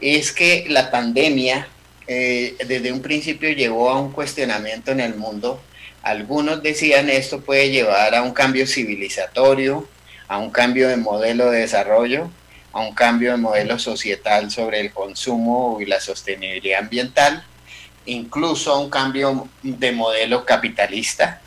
es 0.00 0.32
que 0.32 0.66
la 0.68 0.90
pandemia 0.90 1.68
eh, 2.08 2.56
desde 2.66 2.90
un 2.90 3.02
principio 3.02 3.50
llevó 3.50 3.88
a 3.88 4.00
un 4.00 4.10
cuestionamiento 4.10 4.90
en 4.90 4.98
el 4.98 5.14
mundo. 5.14 5.62
Algunos 6.02 6.60
decían 6.60 7.08
esto 7.08 7.40
puede 7.40 7.70
llevar 7.70 8.16
a 8.16 8.22
un 8.22 8.32
cambio 8.32 8.66
civilizatorio, 8.66 9.88
a 10.26 10.38
un 10.38 10.50
cambio 10.50 10.88
de 10.88 10.96
modelo 10.96 11.52
de 11.52 11.60
desarrollo, 11.60 12.32
a 12.72 12.80
un 12.80 12.94
cambio 12.94 13.32
de 13.32 13.36
modelo 13.36 13.78
societal 13.78 14.50
sobre 14.50 14.80
el 14.80 14.92
consumo 14.92 15.78
y 15.80 15.86
la 15.86 16.00
sostenibilidad 16.00 16.80
ambiental, 16.80 17.44
incluso 18.06 18.72
a 18.72 18.78
un 18.78 18.90
cambio 18.90 19.48
de 19.62 19.92
modelo 19.92 20.44
capitalista, 20.44 21.40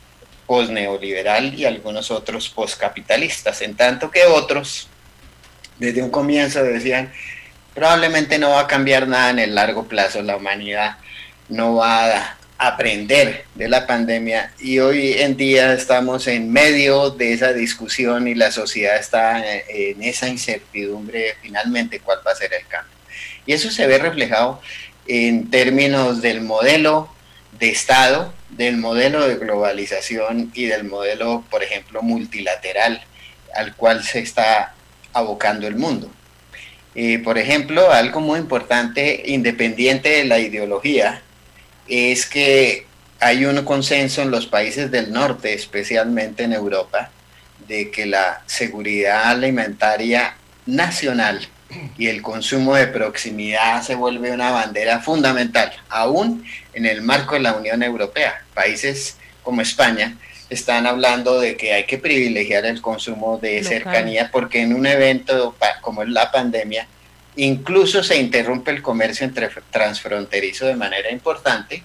posneoliberal 0.46 1.54
y 1.54 1.64
algunos 1.64 2.10
otros 2.10 2.48
poscapitalistas, 2.48 3.62
en 3.62 3.74
tanto 3.74 4.10
que 4.10 4.24
otros 4.24 4.88
desde 5.78 6.02
un 6.02 6.10
comienzo 6.10 6.62
decían 6.62 7.12
probablemente 7.74 8.38
no 8.38 8.50
va 8.50 8.60
a 8.60 8.66
cambiar 8.66 9.06
nada 9.06 9.30
en 9.30 9.38
el 9.38 9.54
largo 9.54 9.86
plazo. 9.86 10.22
La 10.22 10.36
humanidad 10.36 10.96
no 11.48 11.76
va 11.76 12.16
a 12.16 12.36
aprender 12.58 13.44
de 13.54 13.68
la 13.68 13.86
pandemia 13.86 14.52
y 14.58 14.78
hoy 14.78 15.12
en 15.14 15.36
día 15.36 15.74
estamos 15.74 16.26
en 16.26 16.50
medio 16.50 17.10
de 17.10 17.34
esa 17.34 17.52
discusión 17.52 18.28
y 18.28 18.34
la 18.34 18.50
sociedad 18.50 18.96
está 18.96 19.42
en 19.68 20.02
esa 20.02 20.28
incertidumbre 20.28 21.34
finalmente 21.42 22.00
cuál 22.00 22.20
va 22.26 22.32
a 22.32 22.36
ser 22.36 22.54
el 22.54 22.66
cambio. 22.66 22.96
Y 23.44 23.52
eso 23.52 23.70
se 23.70 23.86
ve 23.86 23.98
reflejado 23.98 24.60
en 25.06 25.50
términos 25.50 26.22
del 26.22 26.40
modelo 26.40 27.08
de 27.58 27.70
Estado, 27.70 28.32
del 28.50 28.76
modelo 28.76 29.26
de 29.26 29.36
globalización 29.36 30.50
y 30.54 30.66
del 30.66 30.84
modelo, 30.84 31.44
por 31.50 31.62
ejemplo, 31.62 32.02
multilateral 32.02 33.02
al 33.54 33.74
cual 33.74 34.02
se 34.04 34.20
está 34.20 34.74
abocando 35.12 35.66
el 35.66 35.76
mundo. 35.76 36.10
Eh, 36.94 37.18
por 37.18 37.38
ejemplo, 37.38 37.90
algo 37.92 38.20
muy 38.20 38.38
importante, 38.38 39.22
independiente 39.26 40.08
de 40.08 40.24
la 40.24 40.38
ideología, 40.38 41.22
es 41.88 42.26
que 42.26 42.86
hay 43.20 43.44
un 43.44 43.64
consenso 43.64 44.22
en 44.22 44.30
los 44.30 44.46
países 44.46 44.90
del 44.90 45.12
norte, 45.12 45.54
especialmente 45.54 46.44
en 46.44 46.52
Europa, 46.52 47.10
de 47.66 47.90
que 47.90 48.06
la 48.06 48.42
seguridad 48.46 49.30
alimentaria 49.30 50.36
nacional 50.66 51.48
y 51.98 52.06
el 52.08 52.22
consumo 52.22 52.74
de 52.74 52.86
proximidad 52.86 53.82
se 53.82 53.94
vuelve 53.94 54.30
una 54.30 54.50
bandera 54.50 55.00
fundamental, 55.00 55.72
aún 55.88 56.44
en 56.74 56.86
el 56.86 57.02
marco 57.02 57.34
de 57.34 57.40
la 57.40 57.54
Unión 57.54 57.82
Europea. 57.82 58.44
Países 58.54 59.16
como 59.42 59.62
España 59.62 60.16
están 60.48 60.86
hablando 60.86 61.40
de 61.40 61.56
que 61.56 61.72
hay 61.72 61.84
que 61.84 61.98
privilegiar 61.98 62.66
el 62.66 62.80
consumo 62.80 63.38
de 63.38 63.64
cercanía 63.64 64.30
porque 64.30 64.60
en 64.60 64.74
un 64.74 64.86
evento 64.86 65.56
como 65.80 66.04
la 66.04 66.30
pandemia, 66.30 66.86
incluso 67.36 68.02
se 68.02 68.16
interrumpe 68.16 68.70
el 68.70 68.82
comercio 68.82 69.26
entre 69.26 69.50
transfronterizo 69.70 70.66
de 70.66 70.76
manera 70.76 71.10
importante 71.10 71.82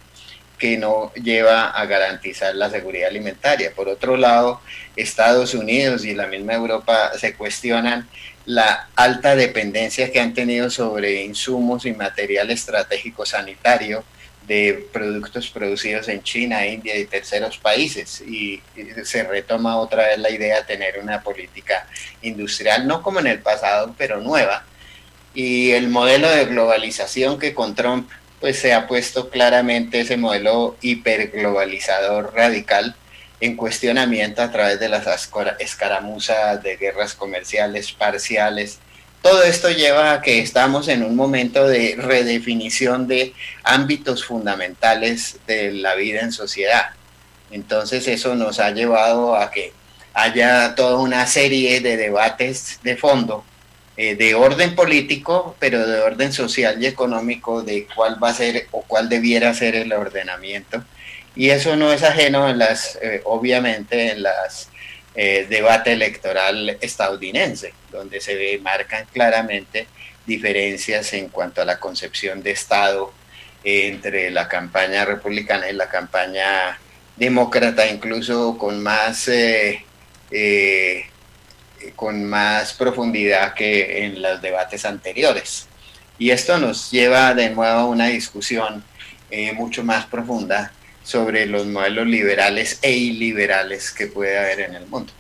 que 0.58 0.78
no 0.78 1.12
lleva 1.16 1.72
a 1.72 1.86
garantizar 1.86 2.54
la 2.56 2.70
seguridad 2.70 3.10
alimentaria. 3.10 3.74
Por 3.76 3.90
otro 3.90 4.16
lado, 4.16 4.62
Estados 4.96 5.56
Unidos 5.56 6.06
y 6.06 6.14
la 6.14 6.28
misma 6.28 6.54
Europa 6.54 7.12
se 7.18 7.34
cuestionan 7.34 8.08
la 8.46 8.88
alta 8.96 9.36
dependencia 9.36 10.12
que 10.12 10.20
han 10.20 10.34
tenido 10.34 10.70
sobre 10.70 11.24
insumos 11.24 11.86
y 11.86 11.94
material 11.94 12.52
estratégico 12.52 13.26
sanitario 13.26 14.04
de 14.48 14.88
productos 14.92 15.50
producidos 15.50 16.08
en 16.10 16.24
China, 16.24 16.66
India 16.66 16.98
y 16.98 17.06
terceros 17.06 17.58
países. 17.58 18.22
Y, 18.22 18.62
se 19.04 19.24
retoma 19.24 19.78
otra 19.78 20.08
vez 20.08 20.20
la 20.20 20.30
idea 20.30 20.58
de 20.58 20.64
tener 20.64 21.00
una 21.00 21.22
política 21.22 21.88
industrial, 22.22 22.88
no 22.88 23.02
como 23.02 23.20
en 23.20 23.28
el 23.28 23.40
pasado, 23.40 23.96
pero 23.98 24.20
nueva. 24.20 24.66
Y 25.34 25.72
el 25.72 25.88
modelo 25.88 26.30
de 26.30 26.46
globalización 26.46 27.40
que 27.40 27.54
con 27.54 27.76
Trump 27.76 28.10
pues 28.42 28.58
se 28.60 28.74
ha 28.74 28.88
puesto 28.88 29.30
claramente 29.30 30.02
ese 30.02 30.18
modelo 30.18 30.76
hiperglobalizador 30.82 32.34
radical 32.34 32.96
en 33.40 33.56
cuestionamiento 33.56 34.42
a 34.42 34.52
través 34.52 34.80
de 34.80 34.90
las 34.90 35.06
escaramuzas 35.60 36.62
de 36.62 36.76
guerras 36.76 37.14
comerciales 37.14 37.92
parciales. 37.92 38.80
Todo 39.22 39.44
esto 39.44 39.70
lleva 39.70 40.14
a 40.14 40.22
que 40.22 40.40
estamos 40.40 40.88
en 40.88 41.04
un 41.04 41.16
momento 41.16 41.68
de 41.68 41.96
redefinición 41.98 43.08
de 43.08 43.34
ámbitos 43.64 44.26
fundamentales 44.26 45.38
de 45.46 45.72
la 45.74 45.94
vida 45.94 46.22
en 46.22 46.32
sociedad. 46.32 46.90
Entonces 47.52 48.08
eso 48.08 48.36
nos 48.36 48.60
ha 48.60 48.72
llevado 48.72 49.36
a 49.36 49.52
que 49.52 49.72
haya 50.14 50.74
toda 50.74 50.98
una 50.98 51.28
serie 51.28 51.80
de 51.80 51.96
debates 51.96 52.80
de 52.84 52.98
fondo 52.98 53.46
eh, 53.98 54.16
de 54.16 54.36
orden 54.36 54.74
político, 54.74 55.56
pero 55.60 55.86
de 55.86 56.00
orden 56.00 56.32
social 56.32 56.82
y 56.82 56.86
económico, 56.86 57.62
de 57.62 57.88
cuál 57.94 58.24
va 58.24 58.30
a 58.30 58.34
ser 58.34 58.68
o 58.72 58.84
cuál 58.84 59.10
debiera 59.10 59.54
ser 59.54 59.76
el 59.76 59.92
ordenamiento. 59.92 60.84
Y 61.36 61.50
eso 61.50 61.76
no 61.76 61.92
es 61.92 62.02
ajeno 62.02 62.50
en 62.50 62.58
las, 62.58 62.98
eh, 63.02 63.22
obviamente, 63.26 64.12
en 64.12 64.24
las 64.24 64.70
eh, 65.14 65.46
debate 65.50 65.92
electoral 65.92 66.78
estadounidense, 66.80 67.74
donde 67.92 68.22
se 68.22 68.36
ve, 68.36 68.60
marcan 68.60 69.06
claramente 69.12 69.88
diferencias 70.26 71.12
en 71.14 71.28
cuanto 71.28 71.62
a 71.62 71.66
la 71.66 71.78
concepción 71.80 72.42
de 72.42 72.52
Estado 72.52 73.12
entre 73.64 74.32
la 74.32 74.48
campaña 74.48 75.04
republicana 75.04 75.70
y 75.70 75.74
la 75.74 75.90
campaña 75.90 76.80
demócrata, 77.18 77.86
incluso 77.88 78.58
con 78.58 78.82
más 78.82 79.30
con 81.96 82.26
más 82.26 82.74
profundidad 82.74 83.54
que 83.54 84.06
en 84.06 84.22
los 84.22 84.42
debates 84.42 84.86
anteriores. 84.86 85.68
Y 86.20 86.30
esto 86.30 86.58
nos 86.60 86.92
lleva 86.92 87.34
de 87.34 87.50
nuevo 87.50 87.80
a 87.80 87.86
una 87.86 88.08
discusión 88.08 88.84
eh, 89.32 89.54
mucho 89.54 89.84
más 89.84 90.06
profunda 90.06 90.72
sobre 91.04 91.46
los 91.46 91.66
modelos 91.66 92.06
liberales 92.06 92.80
e 92.82 92.92
iliberales 92.92 93.92
que 93.92 94.08
puede 94.08 94.38
haber 94.38 94.60
en 94.62 94.76
el 94.76 94.86
mundo. 94.86 95.12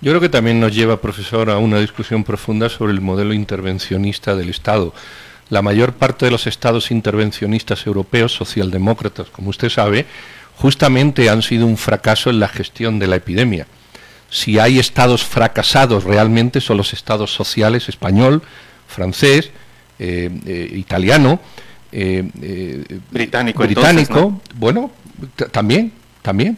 Yo 0.00 0.12
creo 0.12 0.20
que 0.20 0.28
también 0.28 0.60
nos 0.60 0.74
lleva, 0.74 1.00
profesor, 1.00 1.50
a 1.50 1.58
una 1.58 1.78
discusión 1.80 2.24
profunda 2.24 2.68
sobre 2.68 2.92
el 2.92 3.00
modelo 3.00 3.34
intervencionista 3.34 4.34
del 4.34 4.50
Estado. 4.50 4.94
La 5.48 5.62
mayor 5.62 5.92
parte 5.92 6.24
de 6.24 6.30
los 6.30 6.46
estados 6.46 6.90
intervencionistas 6.90 7.86
europeos, 7.86 8.32
socialdemócratas, 8.32 9.28
como 9.28 9.50
usted 9.50 9.68
sabe, 9.68 10.06
justamente 10.56 11.28
han 11.28 11.42
sido 11.42 11.66
un 11.66 11.76
fracaso 11.76 12.30
en 12.30 12.40
la 12.40 12.48
gestión 12.48 12.98
de 12.98 13.06
la 13.06 13.16
epidemia 13.16 13.66
si 14.32 14.58
hay 14.58 14.78
estados 14.78 15.22
fracasados 15.22 16.04
realmente 16.04 16.62
son 16.62 16.78
los 16.78 16.94
estados 16.94 17.34
sociales 17.34 17.90
español, 17.90 18.42
francés, 18.88 19.50
eh, 19.98 20.30
eh, 20.46 20.72
italiano, 20.74 21.38
eh, 21.92 22.26
británico, 23.10 23.62
británico 23.62 24.40
bueno, 24.54 24.90
también, 25.52 25.92
también. 26.22 26.56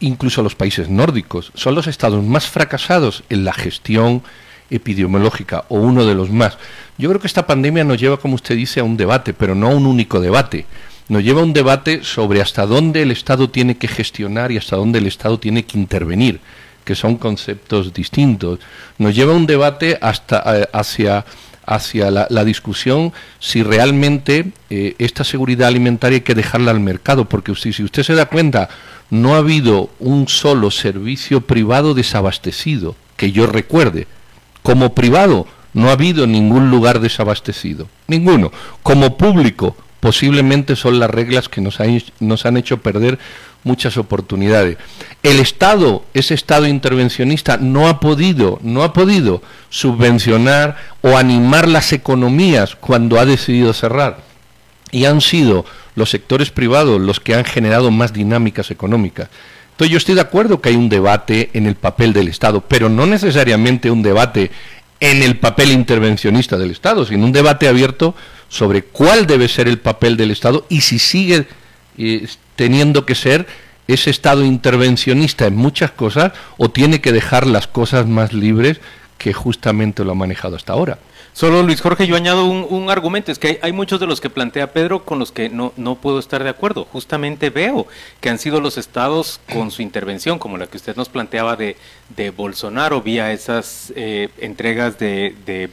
incluso 0.00 0.42
los 0.42 0.56
países 0.56 0.88
nórdicos 0.88 1.52
son 1.54 1.76
los 1.76 1.86
estados 1.86 2.24
más 2.24 2.46
fracasados 2.46 3.22
en 3.30 3.44
la 3.44 3.52
gestión 3.52 4.24
epidemiológica 4.70 5.64
o 5.68 5.78
uno 5.78 6.04
de 6.04 6.16
los 6.16 6.28
más. 6.28 6.58
Yo 6.98 7.08
creo 7.08 7.20
que 7.20 7.28
esta 7.28 7.46
pandemia 7.46 7.84
nos 7.84 8.00
lleva, 8.00 8.16
como 8.16 8.34
usted 8.34 8.56
dice, 8.56 8.80
a 8.80 8.84
un 8.84 8.96
debate, 8.96 9.32
pero 9.32 9.54
no 9.54 9.68
a 9.68 9.70
un 9.76 9.86
único 9.86 10.18
debate 10.18 10.66
nos 11.08 11.24
lleva 11.24 11.40
a 11.40 11.44
un 11.44 11.52
debate 11.52 12.04
sobre 12.04 12.40
hasta 12.40 12.66
dónde 12.66 13.02
el 13.02 13.10
Estado 13.10 13.50
tiene 13.50 13.76
que 13.76 13.88
gestionar 13.88 14.52
y 14.52 14.58
hasta 14.58 14.76
dónde 14.76 14.98
el 14.98 15.06
Estado 15.06 15.38
tiene 15.38 15.64
que 15.64 15.78
intervenir, 15.78 16.40
que 16.84 16.94
son 16.94 17.16
conceptos 17.16 17.92
distintos. 17.92 18.60
Nos 18.98 19.14
lleva 19.14 19.32
a 19.32 19.36
un 19.36 19.46
debate 19.46 19.98
hasta 20.00 20.42
eh, 20.60 20.68
hacia 20.72 21.24
hacia 21.68 22.10
la, 22.10 22.44
discusión 22.44 23.12
si 23.38 23.62
realmente 23.62 24.52
eh, 24.70 24.94
esta 24.98 25.22
seguridad 25.22 25.68
alimentaria 25.68 26.16
hay 26.16 26.22
que 26.22 26.34
dejarla 26.34 26.70
al 26.70 26.80
mercado, 26.80 27.26
porque 27.26 27.54
si 27.54 27.82
usted 27.82 28.02
se 28.02 28.14
da 28.14 28.24
cuenta, 28.24 28.70
no 29.10 29.34
ha 29.34 29.38
habido 29.38 29.90
un 29.98 30.28
solo 30.28 30.70
servicio 30.70 31.42
privado 31.42 31.92
desabastecido, 31.92 32.96
que 33.16 33.32
yo 33.32 33.46
recuerde. 33.46 34.06
Como 34.62 34.94
privado, 34.94 35.46
no 35.74 35.90
ha 35.90 35.92
habido 35.92 36.26
ningún 36.26 36.70
lugar 36.70 37.00
desabastecido, 37.00 37.88
ninguno. 38.06 38.50
Como 38.82 39.18
público, 39.18 39.76
posiblemente 40.00 40.76
son 40.76 40.98
las 40.98 41.10
reglas 41.10 41.48
que 41.48 41.60
nos, 41.60 41.78
nos 42.20 42.46
han 42.46 42.56
hecho 42.56 42.78
perder 42.78 43.18
muchas 43.64 43.96
oportunidades. 43.96 44.78
El 45.22 45.40
Estado, 45.40 46.04
ese 46.14 46.34
Estado 46.34 46.66
intervencionista, 46.66 47.56
no 47.56 47.88
ha 47.88 48.00
podido, 48.00 48.58
no 48.62 48.82
ha 48.82 48.92
podido 48.92 49.42
subvencionar 49.68 50.76
o 51.02 51.16
animar 51.16 51.68
las 51.68 51.92
economías 51.92 52.76
cuando 52.76 53.18
ha 53.18 53.26
decidido 53.26 53.72
cerrar. 53.72 54.18
Y 54.90 55.04
han 55.04 55.20
sido 55.20 55.64
los 55.94 56.10
sectores 56.10 56.50
privados 56.50 57.00
los 57.00 57.20
que 57.20 57.34
han 57.34 57.44
generado 57.44 57.90
más 57.90 58.12
dinámicas 58.12 58.70
económicas. 58.70 59.28
Entonces 59.72 59.92
yo 59.92 59.98
estoy 59.98 60.14
de 60.14 60.22
acuerdo 60.22 60.60
que 60.60 60.70
hay 60.70 60.76
un 60.76 60.88
debate 60.88 61.50
en 61.52 61.66
el 61.66 61.74
papel 61.74 62.12
del 62.12 62.28
Estado, 62.28 62.62
pero 62.62 62.88
no 62.88 63.06
necesariamente 63.06 63.90
un 63.90 64.02
debate 64.02 64.50
en 65.00 65.22
el 65.22 65.38
papel 65.38 65.70
intervencionista 65.70 66.58
del 66.58 66.70
Estado, 66.70 67.04
sino 67.04 67.24
un 67.24 67.32
debate 67.32 67.68
abierto 67.68 68.14
sobre 68.48 68.82
cuál 68.82 69.26
debe 69.26 69.48
ser 69.48 69.68
el 69.68 69.78
papel 69.78 70.16
del 70.16 70.30
Estado 70.30 70.66
y 70.68 70.80
si 70.80 70.98
sigue 70.98 71.46
eh, 71.96 72.26
teniendo 72.56 73.04
que 73.06 73.14
ser 73.14 73.46
ese 73.86 74.10
Estado 74.10 74.44
intervencionista 74.44 75.46
en 75.46 75.56
muchas 75.56 75.90
cosas 75.90 76.32
o 76.56 76.70
tiene 76.70 77.00
que 77.00 77.12
dejar 77.12 77.46
las 77.46 77.66
cosas 77.66 78.06
más 78.06 78.32
libres 78.32 78.80
que 79.16 79.32
justamente 79.32 80.04
lo 80.04 80.12
ha 80.12 80.14
manejado 80.14 80.56
hasta 80.56 80.72
ahora. 80.72 80.98
Solo 81.38 81.62
Luis 81.62 81.80
Jorge, 81.80 82.08
yo 82.08 82.16
añado 82.16 82.46
un, 82.46 82.90
argumento, 82.90 83.30
es 83.30 83.38
que 83.38 83.60
hay, 83.62 83.70
muchos 83.70 84.00
de 84.00 84.08
los 84.08 84.20
que 84.20 84.28
plantea 84.28 84.72
Pedro 84.72 85.04
con 85.04 85.20
los 85.20 85.30
que 85.30 85.48
no, 85.48 85.72
no 85.76 85.94
puedo 85.94 86.18
estar 86.18 86.42
de 86.42 86.50
acuerdo. 86.50 86.84
Justamente 86.90 87.50
veo 87.50 87.86
que 88.20 88.28
han 88.28 88.40
sido 88.40 88.60
los 88.60 88.76
estados 88.76 89.40
con 89.52 89.70
su 89.70 89.82
intervención, 89.82 90.40
como 90.40 90.58
la 90.58 90.66
que 90.66 90.78
usted 90.78 90.96
nos 90.96 91.08
planteaba 91.08 91.54
de, 91.54 91.76
de 92.16 92.30
Bolsonaro 92.30 93.02
vía 93.02 93.30
esas 93.30 93.92
eh, 93.94 94.30
entregas 94.38 94.98
de, 94.98 95.36
de, 95.46 95.70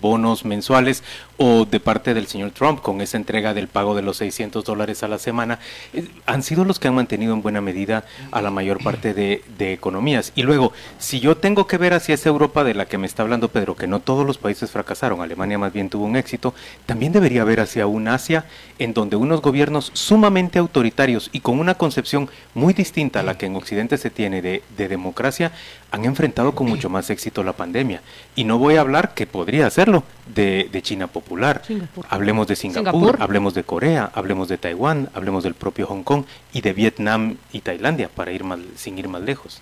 bonos 0.00 0.44
mensuales 0.44 1.02
o 1.38 1.64
de 1.64 1.80
parte 1.80 2.14
del 2.14 2.26
señor 2.26 2.50
Trump 2.50 2.80
con 2.82 3.00
esa 3.00 3.16
entrega 3.16 3.54
del 3.54 3.68
pago 3.68 3.94
de 3.94 4.02
los 4.02 4.18
600 4.18 4.64
dólares 4.64 5.02
a 5.02 5.08
la 5.08 5.18
semana, 5.18 5.58
eh, 5.94 6.06
han 6.26 6.42
sido 6.42 6.64
los 6.64 6.78
que 6.78 6.88
han 6.88 6.94
mantenido 6.94 7.32
en 7.32 7.42
buena 7.42 7.60
medida 7.60 8.04
a 8.30 8.42
la 8.42 8.50
mayor 8.50 8.82
parte 8.82 9.14
de, 9.14 9.42
economías. 9.72 10.32
Y 10.34 10.42
luego, 10.42 10.72
si 10.98 11.20
yo 11.20 11.36
tengo 11.36 11.66
que 11.66 11.78
ver 11.78 11.94
hacia 11.94 12.14
esa 12.14 12.28
Europa 12.28 12.64
de 12.64 12.74
la 12.74 12.86
que 12.86 12.98
me 12.98 13.06
está 13.06 13.22
hablando 13.22 13.48
Pedro, 13.48 13.76
que 13.76 13.86
no 13.86 14.00
todos 14.00 14.26
los 14.26 14.38
países 14.38 14.70
fracasaron, 14.70 15.20
Alemania 15.20 15.58
más 15.58 15.72
bien 15.72 15.88
tuvo 15.88 16.04
un 16.04 16.16
éxito, 16.16 16.54
también 16.86 17.12
debería 17.12 17.44
ver 17.44 17.60
hacia 17.60 17.86
un 17.86 18.08
Asia 18.08 18.44
en 18.78 18.94
donde 18.94 19.16
unos 19.16 19.42
gobiernos 19.42 19.90
sumamente 19.94 20.58
autoritarios 20.58 21.30
y 21.32 21.40
con 21.40 21.58
una 21.60 21.74
concepción 21.74 22.28
muy 22.54 22.74
distinta 22.74 23.20
a 23.20 23.22
la 23.22 23.38
que 23.38 23.46
en 23.46 23.56
Occidente 23.56 23.98
se 23.98 24.10
tiene 24.10 24.42
de, 24.42 24.62
democracia, 24.76 25.52
han 25.90 26.04
enfrentado 26.04 26.54
con 26.54 26.68
mucho 26.68 26.90
más 26.90 27.08
éxito 27.10 27.42
la 27.42 27.54
pandemia. 27.54 28.02
Y 28.36 28.44
no 28.44 28.58
voy 28.58 28.76
a 28.76 28.80
hablar, 28.80 29.14
que 29.14 29.26
podría 29.26 29.66
hacerlo, 29.66 30.04
de, 30.26 30.68
China 30.82 31.06
popular. 31.06 31.62
Hablemos 32.08 32.46
de 32.46 32.56
Singapur, 32.56 33.16
hablemos 33.20 33.54
de 33.54 33.64
Corea, 33.64 34.10
hablemos 34.14 34.48
de 34.48 34.58
Taiwán, 34.58 35.10
hablemos 35.14 35.44
del 35.44 35.54
propio 35.54 35.86
Hong 35.86 36.02
Kong 36.02 36.24
y 36.52 36.60
de 36.60 36.72
Vietnam 36.72 37.36
y 37.52 37.60
Tailandia, 37.60 38.08
para 38.08 38.32
ir 38.32 38.44
más, 38.44 38.60
sin 38.76 38.98
ir 38.98 39.08
más 39.08 39.22
lejos. 39.22 39.60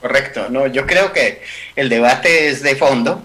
Correcto, 0.00 0.48
no, 0.50 0.66
yo 0.66 0.86
creo 0.86 1.12
que 1.12 1.42
el 1.76 1.88
debate 1.88 2.48
es 2.48 2.62
de 2.62 2.76
fondo, 2.76 3.22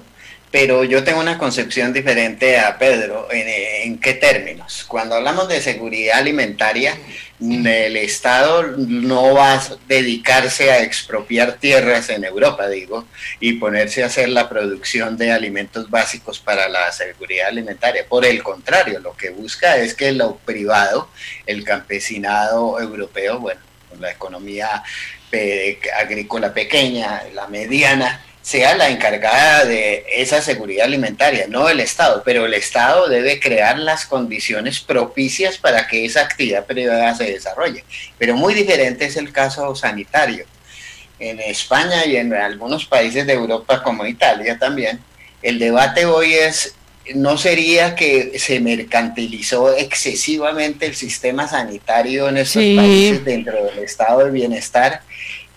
pero 0.51 0.83
yo 0.83 1.03
tengo 1.03 1.19
una 1.19 1.37
concepción 1.37 1.93
diferente 1.93 2.59
a 2.59 2.77
Pedro. 2.77 3.27
¿En, 3.31 3.99
qué 3.99 4.13
términos? 4.13 4.83
Cuando 4.87 5.15
hablamos 5.15 5.47
de 5.47 5.61
seguridad 5.61 6.17
alimentaria, 6.17 6.97
el 7.39 7.95
Estado 7.95 8.63
no 8.75 9.35
va 9.35 9.53
a 9.53 9.63
dedicarse 9.87 10.71
a 10.71 10.81
expropiar 10.81 11.53
tierras 11.53 12.09
en 12.09 12.23
Europa, 12.23 12.67
digo, 12.67 13.05
y 13.39 13.53
ponerse 13.53 14.03
a 14.03 14.07
hacer 14.07 14.29
la 14.29 14.49
producción 14.49 15.17
de 15.17 15.31
alimentos 15.31 15.89
básicos 15.89 16.39
para 16.39 16.67
la 16.67 16.91
seguridad 16.91 17.47
alimentaria. 17.49 18.05
Por 18.07 18.25
el 18.25 18.41
contrario, 18.41 18.99
lo 18.99 19.15
que 19.15 19.29
busca 19.29 19.77
es 19.77 19.93
que 19.93 20.11
lo 20.11 20.37
privado, 20.37 21.09
el 21.45 21.63
campesinado 21.63 22.79
europeo, 22.79 23.39
bueno, 23.39 23.61
la 23.99 24.11
economía 24.11 24.83
eh, 25.31 25.79
agrícola 25.95 26.53
pequeña, 26.53 27.23
la 27.35 27.47
mediana, 27.47 28.23
sea 28.41 28.75
la 28.75 28.89
encargada 28.89 29.65
de 29.65 30.05
esa 30.15 30.41
seguridad 30.41 30.85
alimentaria, 30.85 31.45
no 31.47 31.69
el 31.69 31.79
Estado, 31.79 32.23
pero 32.23 32.45
el 32.45 32.53
Estado 32.53 33.07
debe 33.09 33.39
crear 33.39 33.77
las 33.77 34.05
condiciones 34.05 34.79
propicias 34.79 35.57
para 35.57 35.87
que 35.87 36.05
esa 36.05 36.21
actividad 36.21 36.65
privada 36.65 37.13
se 37.15 37.25
desarrolle. 37.25 37.83
Pero 38.17 38.35
muy 38.35 38.53
diferente 38.53 39.05
es 39.05 39.17
el 39.17 39.31
caso 39.31 39.75
sanitario. 39.75 40.45
En 41.19 41.39
España 41.41 42.05
y 42.05 42.15
en 42.15 42.33
algunos 42.33 42.85
países 42.85 43.27
de 43.27 43.33
Europa 43.33 43.83
como 43.83 44.05
Italia 44.05 44.57
también, 44.57 44.99
el 45.41 45.59
debate 45.59 46.05
hoy 46.05 46.33
es, 46.33 46.75
no 47.15 47.37
sería 47.37 47.93
que 47.93 48.39
se 48.39 48.61
mercantilizó 48.61 49.75
excesivamente 49.75 50.85
el 50.85 50.95
sistema 50.95 51.45
sanitario 51.47 52.29
en 52.29 52.37
estos 52.37 52.63
países 52.63 53.25
dentro 53.25 53.65
del 53.65 53.79
estado 53.79 54.23
de 54.25 54.31
bienestar 54.31 55.01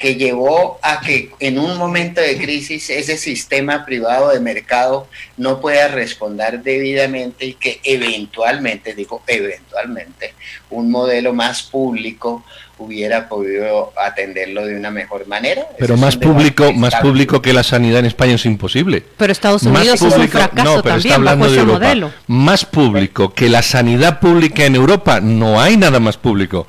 que 0.03 0.17
llevó 0.17 0.81
a 0.83 1.01
que 1.01 1.31
en 1.39 1.61
un 1.61 1.79
momento 1.79 2.21
de 2.21 2.37
crisis 2.37 2.91
ese 2.91 3.17
sistema 3.17 3.85
privado 3.87 4.31
de 4.31 4.41
mercado 4.41 5.07
no 5.37 5.61
pueda 5.61 5.87
responder 5.87 6.61
debidamente 6.61 7.47
y 7.47 7.55
que 7.55 7.81
eventualmente, 7.85 8.97
digo 8.97 9.23
eventualmente, 9.29 10.35
un 10.71 10.91
modelo 10.91 11.33
más 11.33 11.63
público 11.63 12.45
hubiera 12.79 13.29
podido 13.29 13.93
atenderlo 13.97 14.67
de 14.67 14.77
una 14.77 14.91
mejor 14.91 15.29
manera. 15.29 15.69
Pero 15.79 15.97
más 15.97 16.17
público, 16.17 16.73
más 16.73 16.97
público 16.97 17.41
que 17.41 17.53
la 17.53 17.63
sanidad 17.63 18.01
en 18.01 18.07
España 18.07 18.35
es 18.35 18.45
imposible. 18.45 19.05
Pero 19.17 19.31
Estados 19.31 19.63
Unidos 19.63 20.03
es 20.03 20.03
un 20.03 20.29
fracaso 20.29 20.83
también 20.83 21.23
bajo 21.23 21.47
ese 21.47 21.63
modelo. 21.63 22.11
Más 22.27 22.65
público 22.65 23.33
que 23.33 23.49
la 23.49 23.63
sanidad 23.63 24.19
pública 24.19 24.65
en 24.65 24.75
Europa, 24.75 25.21
no 25.21 25.61
hay 25.61 25.77
nada 25.77 26.01
más 26.01 26.17
público. 26.17 26.67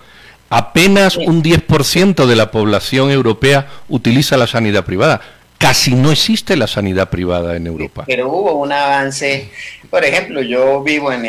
Apenas 0.56 1.18
un 1.18 1.42
10% 1.42 2.28
de 2.28 2.36
la 2.36 2.52
población 2.52 3.10
europea 3.10 3.68
utiliza 3.90 4.38
la 4.38 4.46
sanidad 4.46 4.86
privada. 4.86 5.20
Casi 5.58 5.96
no 5.96 6.12
existe 6.12 6.56
la 6.56 6.68
sanidad 6.68 7.10
privada 7.10 7.56
en 7.56 7.66
Europa. 7.66 8.04
Pero 8.06 8.30
hubo 8.30 8.54
un 8.54 8.72
avance. 8.72 9.50
Por 9.90 10.06
ejemplo, 10.06 10.44
yo 10.44 10.84
vivo 10.84 11.12
en, 11.12 11.26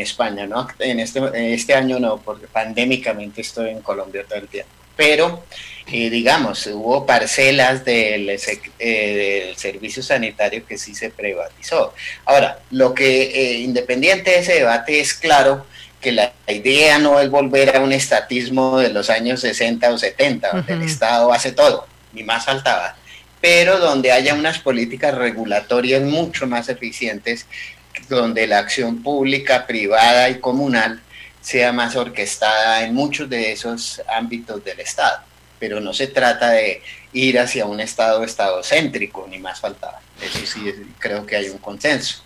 España, 0.00 0.46
¿no? 0.46 0.66
En 0.78 0.98
este, 0.98 1.20
este 1.52 1.74
año 1.74 2.00
no, 2.00 2.22
porque 2.24 2.46
pandémicamente 2.46 3.42
estoy 3.42 3.68
en 3.68 3.82
Colombia 3.82 4.24
todo 4.26 4.38
el 4.38 4.48
tiempo. 4.48 4.70
Pero, 4.96 5.44
eh, 5.92 6.08
digamos, 6.08 6.66
hubo 6.68 7.04
parcelas 7.04 7.84
del, 7.84 8.30
eh, 8.30 8.38
del, 8.78 9.56
servicio 9.58 10.02
sanitario 10.02 10.64
que 10.64 10.78
sí 10.78 10.94
se 10.94 11.10
privatizó. 11.10 11.92
Ahora, 12.24 12.60
lo 12.70 12.94
que, 12.94 13.24
eh, 13.24 13.58
independiente 13.58 14.30
de 14.30 14.38
ese 14.38 14.54
debate, 14.54 15.00
es 15.00 15.12
claro 15.12 15.66
que 16.00 16.12
la 16.12 16.32
idea 16.46 16.98
no 16.98 17.18
es 17.20 17.30
volver 17.30 17.76
a 17.76 17.80
un 17.80 17.92
estatismo 17.92 18.78
de 18.78 18.90
los 18.90 19.10
años 19.10 19.40
60 19.40 19.90
o 19.90 19.98
70, 19.98 20.50
donde 20.52 20.72
el 20.72 20.82
Estado 20.82 21.32
hace 21.32 21.52
todo, 21.52 21.86
ni 22.12 22.22
más 22.22 22.44
faltaba, 22.44 22.96
pero 23.40 23.78
donde 23.78 24.12
haya 24.12 24.34
unas 24.34 24.58
políticas 24.58 25.14
regulatorias 25.14 26.02
mucho 26.02 26.46
más 26.46 26.68
eficientes, 26.68 27.46
donde 28.08 28.46
la 28.46 28.58
acción 28.58 29.02
pública, 29.02 29.66
privada 29.66 30.28
y 30.30 30.38
comunal 30.38 31.02
sea 31.40 31.72
más 31.72 31.96
orquestada 31.96 32.84
en 32.84 32.94
muchos 32.94 33.28
de 33.28 33.52
esos 33.52 34.02
ámbitos 34.08 34.64
del 34.64 34.80
Estado. 34.80 35.20
Pero 35.58 35.80
no 35.80 35.92
se 35.92 36.06
trata 36.06 36.50
de 36.50 36.82
ir 37.12 37.38
hacia 37.38 37.66
un 37.66 37.80
Estado 37.80 38.22
estadocéntrico, 38.22 39.26
ni 39.28 39.38
más 39.38 39.60
faltaba. 39.60 40.00
Eso 40.20 40.46
sí, 40.46 40.72
creo 40.98 41.26
que 41.26 41.36
hay 41.36 41.48
un 41.48 41.58
consenso. 41.58 42.22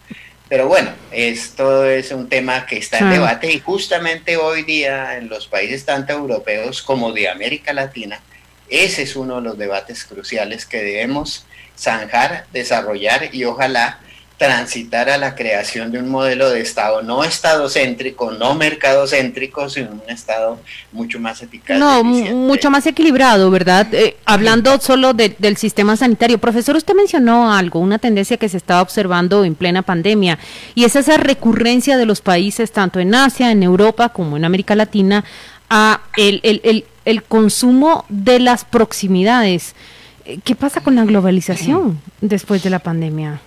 Pero 0.53 0.69
bueno, 0.69 0.91
esto 1.12 1.87
es 1.87 2.12
un 2.12 2.29
tema 2.29 2.67
que 2.67 2.77
está 2.77 2.99
en 2.99 3.09
debate 3.09 3.51
y 3.51 3.59
justamente 3.59 4.37
hoy 4.37 4.65
día 4.65 5.17
en 5.17 5.31
los 5.31 5.47
países 5.47 5.87
tanto 5.87 6.12
europeos 6.12 6.83
como 6.83 7.11
de 7.11 7.31
América 7.31 7.73
Latina, 7.73 8.21
ese 8.69 9.05
es 9.05 9.17
uno 9.17 9.37
de 9.37 9.41
los 9.41 9.57
debates 9.57 10.05
cruciales 10.05 10.67
que 10.67 10.83
debemos 10.83 11.47
zanjar, 11.75 12.45
desarrollar 12.53 13.35
y 13.35 13.47
ojalá 13.47 14.01
transitar 14.42 15.09
a 15.09 15.18
la 15.18 15.37
creación 15.37 15.92
de 15.92 16.00
un 16.00 16.09
modelo 16.09 16.50
de 16.50 16.61
Estado 16.61 17.00
no 17.00 17.22
estadocéntrico, 17.22 18.33
no 18.33 18.57
mercadocéntrico, 18.57 19.70
sino 19.70 19.90
un 19.92 20.11
Estado 20.11 20.59
mucho 20.90 21.20
más 21.20 21.40
eficaz. 21.42 21.78
No, 21.78 22.02
mucho 22.02 22.68
más 22.68 22.85
equilibrado, 22.88 23.52
¿verdad? 23.52 23.87
Eh, 23.94 24.16
hablando 24.24 24.81
solo 24.81 25.14
del 25.14 25.57
sistema 25.57 25.96
sanitario. 25.96 26.38
Profesor, 26.38 26.74
usted 26.74 26.92
mencionó 26.92 27.52
algo, 27.52 27.78
una 27.78 28.00
tendencia 28.00 28.37
que 28.37 28.48
se 28.48 28.57
estaba 28.57 28.83
observando 28.83 29.44
en 29.44 29.55
plena 29.55 29.83
pandemia, 29.83 30.40
y 30.74 30.83
es 30.83 30.96
esa 30.96 31.18
recurrencia 31.18 31.96
de 31.96 32.05
los 32.05 32.20
países, 32.20 32.72
tanto 32.72 32.98
en 32.98 33.14
Asia, 33.14 33.52
en 33.52 33.62
Europa, 33.62 34.09
como 34.09 34.37
en 34.37 34.44
América 34.44 34.74
Latina, 34.74 35.24
a 35.70 36.00
el, 36.16 36.40
el, 36.42 36.85
el 37.05 37.22
consumo 37.22 38.05
de 38.09 38.40
las 38.40 38.64
proximidades. 38.64 39.76
Eh, 40.24 40.40
¿Qué 40.42 40.57
pasa 40.57 40.81
con 40.81 40.96
la 40.96 41.05
globalización 41.05 42.00
después 42.20 42.64
de 42.64 42.70
la 42.70 42.81
pandemia? 42.81 43.40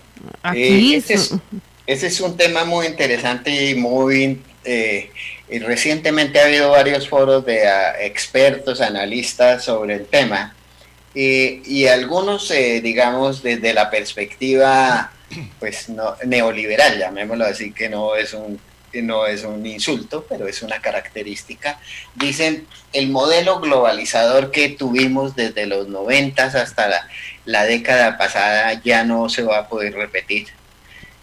Eh, 0.54 0.96
ese, 0.96 2.08
es, 2.08 2.22
un 2.22 2.38
tema 2.38 2.66
muy 2.66 2.88
interesante 2.88 3.72
y 3.72 3.76
muy... 3.76 4.42
Eh, 4.64 5.12
recientemente 5.62 6.40
ha 6.40 6.46
habido 6.46 6.72
varios 6.72 7.08
foros 7.08 7.46
de 7.46 7.68
ah, 7.68 7.96
expertos, 8.02 8.82
analistas 8.82 9.64
sobre 9.64 9.96
el 9.96 10.06
tema. 10.06 10.56
Y 11.14 11.86
algunos, 11.88 12.52
eh, 12.52 12.82
digamos, 12.82 13.42
desde 13.42 13.74
la 13.74 13.90
perspectiva 13.90 15.12
pues 15.60 15.90
no, 15.90 16.16
neoliberal, 16.26 17.00
llamémoslo 17.00 17.46
así, 17.46 17.72
que 17.72 17.90
no 17.90 18.16
es 18.16 18.34
un 18.34 18.60
no 19.02 19.26
es 19.26 19.44
un 19.44 19.66
insulto, 19.66 20.26
pero 20.28 20.48
es 20.48 20.62
una 20.62 20.82
característica. 20.82 21.80
Dicen, 22.16 22.68
el 22.94 23.10
modelo 23.10 23.60
globalizador 23.60 24.52
que 24.52 24.70
tuvimos 24.70 25.36
desde 25.36 25.66
los 25.66 25.88
noventas 25.88 26.56
hasta 26.56 26.88
la, 26.88 27.08
la 27.46 27.66
década 27.66 28.18
pasada 28.18 28.82
ya 28.84 29.04
no 29.04 29.30
se 29.30 29.44
va 29.44 29.60
a 29.60 29.68
poder 29.68 29.94
repetir, 29.94 30.48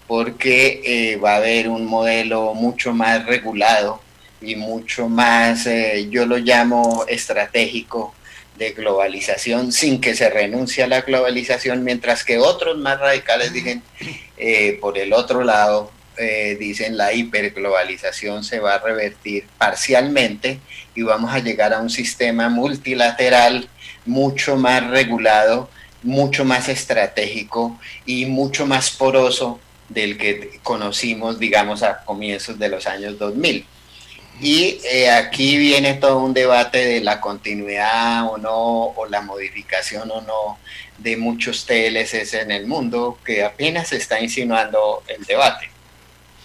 porque 0.06 0.82
eh, 0.84 1.16
va 1.16 1.34
a 1.34 1.36
haber 1.36 1.68
un 1.68 1.86
modelo 1.86 2.54
mucho 2.54 2.92
más 2.92 3.26
regulado 3.26 4.00
y 4.40 4.56
mucho 4.56 5.08
más, 5.08 5.66
eh, 5.66 6.08
yo 6.10 6.26
lo 6.26 6.38
llamo 6.38 7.04
estratégico, 7.08 8.14
de 8.56 8.72
globalización 8.72 9.72
sin 9.72 10.00
que 10.00 10.14
se 10.14 10.28
renuncie 10.28 10.84
a 10.84 10.86
la 10.86 11.00
globalización, 11.00 11.84
mientras 11.84 12.24
que 12.24 12.38
otros 12.38 12.76
más 12.78 13.00
radicales 13.00 13.52
dicen, 13.52 13.82
eh, 14.36 14.78
por 14.80 14.98
el 14.98 15.12
otro 15.12 15.42
lado, 15.42 15.90
dicen 16.58 16.96
la 16.96 17.12
hiperglobalización 17.12 18.44
se 18.44 18.60
va 18.60 18.74
a 18.74 18.78
revertir 18.78 19.46
parcialmente 19.58 20.60
y 20.94 21.02
vamos 21.02 21.32
a 21.32 21.38
llegar 21.38 21.72
a 21.72 21.80
un 21.80 21.90
sistema 21.90 22.48
multilateral 22.48 23.68
mucho 24.04 24.56
más 24.56 24.88
regulado 24.88 25.68
mucho 26.02 26.44
más 26.44 26.68
estratégico 26.68 27.78
y 28.06 28.26
mucho 28.26 28.66
más 28.66 28.90
poroso 28.90 29.60
del 29.88 30.18
que 30.18 30.58
conocimos, 30.62 31.38
digamos, 31.38 31.82
a 31.82 32.04
comienzos 32.04 32.58
de 32.58 32.68
los 32.68 32.86
años 32.86 33.18
2000. 33.18 33.66
Y 34.40 34.80
eh, 34.84 35.10
aquí 35.10 35.56
viene 35.56 35.94
todo 35.94 36.18
un 36.18 36.34
debate 36.34 36.78
de 36.84 37.00
la 37.00 37.20
continuidad 37.20 38.26
o 38.26 38.38
no, 38.38 38.86
o 38.86 39.06
la 39.06 39.20
modificación 39.20 40.10
o 40.10 40.20
no 40.22 40.58
de 40.98 41.16
muchos 41.16 41.66
TLCs 41.66 42.34
en 42.34 42.50
el 42.50 42.66
mundo, 42.66 43.18
que 43.24 43.44
apenas 43.44 43.88
se 43.88 43.96
está 43.96 44.20
insinuando 44.20 45.02
el 45.06 45.24
debate. 45.24 45.71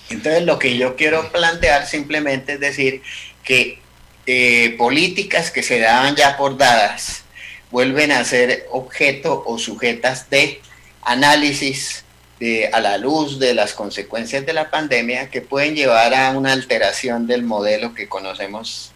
Entonces 0.09 0.43
lo 0.43 0.57
que 0.57 0.77
yo 0.77 0.95
quiero 0.95 1.31
plantear 1.31 1.85
simplemente 1.85 2.53
es 2.53 2.59
decir 2.59 3.01
que 3.43 3.79
eh, 4.25 4.75
políticas 4.77 5.51
que 5.51 5.63
se 5.63 5.79
daban 5.79 6.15
ya 6.15 6.37
por 6.37 6.57
dadas 6.57 7.23
vuelven 7.71 8.11
a 8.11 8.23
ser 8.23 8.65
objeto 8.71 9.43
o 9.45 9.57
sujetas 9.57 10.29
de 10.29 10.61
análisis 11.01 12.03
de, 12.39 12.67
a 12.67 12.79
la 12.79 12.97
luz 12.97 13.39
de 13.39 13.53
las 13.53 13.73
consecuencias 13.73 14.45
de 14.45 14.53
la 14.53 14.69
pandemia 14.69 15.29
que 15.29 15.41
pueden 15.41 15.75
llevar 15.75 16.13
a 16.13 16.31
una 16.31 16.53
alteración 16.53 17.27
del 17.27 17.43
modelo 17.43 17.93
que 17.93 18.07
conocemos 18.07 18.91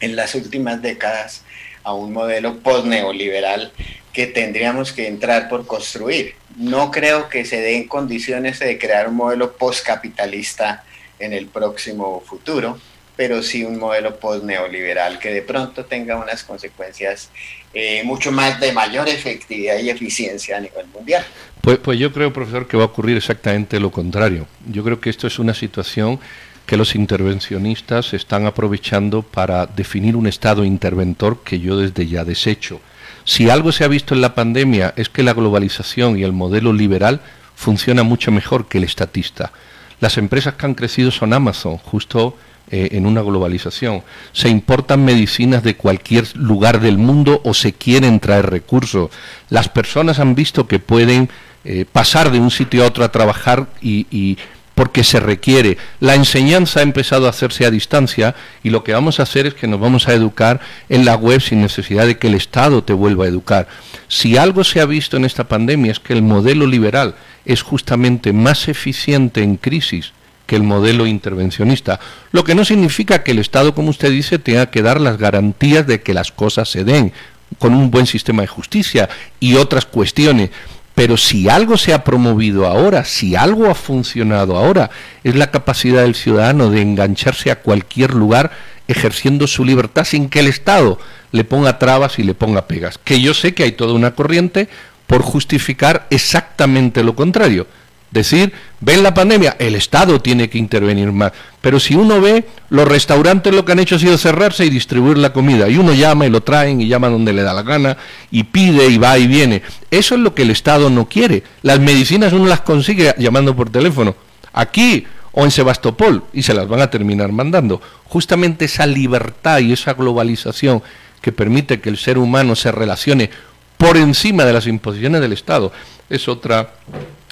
en 0.00 0.16
las 0.16 0.34
últimas 0.34 0.82
décadas, 0.82 1.42
a 1.82 1.92
un 1.94 2.12
modelo 2.12 2.58
post-neoliberal 2.60 3.72
que 4.14 4.28
tendríamos 4.28 4.92
que 4.92 5.08
entrar 5.08 5.48
por 5.48 5.66
construir. 5.66 6.36
No 6.56 6.90
creo 6.90 7.28
que 7.28 7.44
se 7.44 7.60
den 7.60 7.88
condiciones 7.88 8.60
de 8.60 8.78
crear 8.78 9.08
un 9.08 9.16
modelo 9.16 9.52
postcapitalista 9.52 10.84
en 11.18 11.32
el 11.32 11.48
próximo 11.48 12.22
futuro, 12.24 12.78
pero 13.16 13.42
sí 13.42 13.64
un 13.64 13.78
modelo 13.78 14.16
post-neoliberal 14.18 15.18
que 15.18 15.32
de 15.32 15.42
pronto 15.42 15.84
tenga 15.84 16.16
unas 16.16 16.44
consecuencias 16.44 17.30
eh, 17.72 18.02
mucho 18.04 18.30
más 18.30 18.60
de 18.60 18.72
mayor 18.72 19.08
efectividad 19.08 19.78
y 19.78 19.90
eficiencia 19.90 20.56
a 20.58 20.60
nivel 20.60 20.86
mundial. 20.94 21.24
Pues, 21.60 21.78
pues 21.78 21.98
yo 21.98 22.12
creo, 22.12 22.32
profesor, 22.32 22.68
que 22.68 22.76
va 22.76 22.84
a 22.84 22.86
ocurrir 22.86 23.16
exactamente 23.16 23.80
lo 23.80 23.90
contrario. 23.90 24.46
Yo 24.66 24.84
creo 24.84 25.00
que 25.00 25.10
esto 25.10 25.26
es 25.26 25.40
una 25.40 25.54
situación 25.54 26.20
que 26.66 26.76
los 26.76 26.94
intervencionistas 26.94 28.14
están 28.14 28.46
aprovechando 28.46 29.22
para 29.22 29.66
definir 29.66 30.14
un 30.14 30.28
estado 30.28 30.64
interventor 30.64 31.42
que 31.42 31.58
yo 31.58 31.76
desde 31.76 32.06
ya 32.06 32.24
desecho. 32.24 32.80
Si 33.24 33.48
algo 33.48 33.72
se 33.72 33.84
ha 33.84 33.88
visto 33.88 34.14
en 34.14 34.20
la 34.20 34.34
pandemia 34.34 34.92
es 34.96 35.08
que 35.08 35.22
la 35.22 35.32
globalización 35.32 36.18
y 36.18 36.22
el 36.22 36.32
modelo 36.32 36.72
liberal 36.72 37.20
funciona 37.54 38.02
mucho 38.02 38.30
mejor 38.30 38.68
que 38.68 38.78
el 38.78 38.84
estatista. 38.84 39.52
Las 40.00 40.18
empresas 40.18 40.54
que 40.54 40.66
han 40.66 40.74
crecido 40.74 41.10
son 41.10 41.32
Amazon, 41.32 41.78
justo 41.78 42.36
eh, 42.70 42.90
en 42.92 43.06
una 43.06 43.22
globalización. 43.22 44.02
Se 44.32 44.48
importan 44.48 45.04
medicinas 45.04 45.62
de 45.62 45.76
cualquier 45.76 46.36
lugar 46.36 46.80
del 46.80 46.98
mundo 46.98 47.40
o 47.44 47.54
se 47.54 47.72
quieren 47.72 48.20
traer 48.20 48.50
recursos. 48.50 49.10
Las 49.48 49.68
personas 49.68 50.18
han 50.18 50.34
visto 50.34 50.66
que 50.66 50.78
pueden 50.78 51.30
eh, 51.64 51.86
pasar 51.90 52.30
de 52.30 52.40
un 52.40 52.50
sitio 52.50 52.84
a 52.84 52.88
otro 52.88 53.04
a 53.04 53.12
trabajar 53.12 53.68
y 53.80 54.36
porque 54.74 55.04
se 55.04 55.20
requiere. 55.20 55.78
La 56.00 56.14
enseñanza 56.14 56.80
ha 56.80 56.82
empezado 56.82 57.26
a 57.26 57.30
hacerse 57.30 57.64
a 57.64 57.70
distancia 57.70 58.34
y 58.62 58.70
lo 58.70 58.84
que 58.84 58.92
vamos 58.92 59.20
a 59.20 59.24
hacer 59.24 59.46
es 59.46 59.54
que 59.54 59.68
nos 59.68 59.80
vamos 59.80 60.08
a 60.08 60.14
educar 60.14 60.60
en 60.88 61.04
la 61.04 61.16
web 61.16 61.40
sin 61.40 61.60
necesidad 61.60 62.06
de 62.06 62.18
que 62.18 62.26
el 62.26 62.34
Estado 62.34 62.82
te 62.82 62.92
vuelva 62.92 63.24
a 63.24 63.28
educar. 63.28 63.68
Si 64.08 64.36
algo 64.36 64.64
se 64.64 64.80
ha 64.80 64.86
visto 64.86 65.16
en 65.16 65.24
esta 65.24 65.44
pandemia 65.44 65.92
es 65.92 66.00
que 66.00 66.12
el 66.12 66.22
modelo 66.22 66.66
liberal 66.66 67.14
es 67.44 67.62
justamente 67.62 68.32
más 68.32 68.68
eficiente 68.68 69.42
en 69.42 69.56
crisis 69.56 70.12
que 70.46 70.56
el 70.56 70.62
modelo 70.62 71.06
intervencionista, 71.06 72.00
lo 72.30 72.44
que 72.44 72.54
no 72.54 72.66
significa 72.66 73.22
que 73.22 73.30
el 73.30 73.38
Estado, 73.38 73.74
como 73.74 73.88
usted 73.88 74.10
dice, 74.10 74.38
tenga 74.38 74.70
que 74.70 74.82
dar 74.82 75.00
las 75.00 75.16
garantías 75.16 75.86
de 75.86 76.02
que 76.02 76.12
las 76.12 76.32
cosas 76.32 76.68
se 76.68 76.84
den 76.84 77.12
con 77.58 77.74
un 77.74 77.90
buen 77.90 78.06
sistema 78.06 78.42
de 78.42 78.48
justicia 78.48 79.08
y 79.40 79.54
otras 79.54 79.86
cuestiones. 79.86 80.50
Pero 80.94 81.16
si 81.16 81.48
algo 81.48 81.76
se 81.76 81.92
ha 81.92 82.04
promovido 82.04 82.66
ahora, 82.66 83.04
si 83.04 83.34
algo 83.34 83.68
ha 83.68 83.74
funcionado 83.74 84.56
ahora, 84.56 84.90
es 85.24 85.34
la 85.34 85.50
capacidad 85.50 86.02
del 86.02 86.14
ciudadano 86.14 86.70
de 86.70 86.82
engancharse 86.82 87.50
a 87.50 87.60
cualquier 87.60 88.14
lugar 88.14 88.52
ejerciendo 88.86 89.46
su 89.46 89.64
libertad 89.64 90.04
sin 90.04 90.28
que 90.28 90.40
el 90.40 90.46
Estado 90.46 90.98
le 91.32 91.44
ponga 91.44 91.78
trabas 91.78 92.18
y 92.18 92.22
le 92.22 92.34
ponga 92.34 92.68
pegas. 92.68 92.98
Que 92.98 93.20
yo 93.20 93.34
sé 93.34 93.54
que 93.54 93.64
hay 93.64 93.72
toda 93.72 93.94
una 93.94 94.14
corriente 94.14 94.68
por 95.06 95.22
justificar 95.22 96.06
exactamente 96.10 97.02
lo 97.02 97.16
contrario 97.16 97.66
decir, 98.14 98.52
ven 98.80 99.02
la 99.02 99.12
pandemia, 99.12 99.56
el 99.58 99.74
Estado 99.74 100.20
tiene 100.22 100.48
que 100.48 100.56
intervenir 100.56 101.12
más. 101.12 101.32
Pero 101.60 101.78
si 101.78 101.94
uno 101.94 102.20
ve, 102.20 102.46
los 102.70 102.88
restaurantes 102.88 103.52
lo 103.52 103.64
que 103.64 103.72
han 103.72 103.80
hecho 103.80 103.96
ha 103.96 103.98
sido 103.98 104.16
cerrarse 104.16 104.64
y 104.64 104.70
distribuir 104.70 105.18
la 105.18 105.34
comida. 105.34 105.68
Y 105.68 105.76
uno 105.76 105.92
llama 105.92 106.24
y 106.24 106.30
lo 106.30 106.42
traen 106.42 106.80
y 106.80 106.88
llama 106.88 107.10
donde 107.10 107.34
le 107.34 107.42
da 107.42 107.52
la 107.52 107.62
gana 107.62 107.98
y 108.30 108.44
pide 108.44 108.86
y 108.86 108.96
va 108.96 109.18
y 109.18 109.26
viene. 109.26 109.62
Eso 109.90 110.14
es 110.14 110.20
lo 110.22 110.34
que 110.34 110.42
el 110.42 110.50
Estado 110.50 110.88
no 110.88 111.06
quiere. 111.06 111.42
Las 111.62 111.80
medicinas 111.80 112.32
uno 112.32 112.46
las 112.46 112.62
consigue 112.62 113.14
llamando 113.18 113.54
por 113.54 113.68
teléfono. 113.68 114.14
Aquí 114.52 115.04
o 115.32 115.44
en 115.44 115.50
Sebastopol 115.50 116.24
y 116.32 116.42
se 116.42 116.54
las 116.54 116.68
van 116.68 116.80
a 116.80 116.90
terminar 116.90 117.32
mandando. 117.32 117.82
Justamente 118.04 118.66
esa 118.66 118.86
libertad 118.86 119.58
y 119.58 119.72
esa 119.72 119.94
globalización 119.94 120.82
que 121.20 121.32
permite 121.32 121.80
que 121.80 121.88
el 121.88 121.96
ser 121.96 122.16
humano 122.16 122.54
se 122.54 122.70
relacione 122.70 123.30
por 123.76 123.96
encima 123.96 124.44
de 124.44 124.52
las 124.52 124.66
imposiciones 124.68 125.20
del 125.20 125.32
Estado 125.32 125.72
es 126.08 126.28
otra 126.28 126.74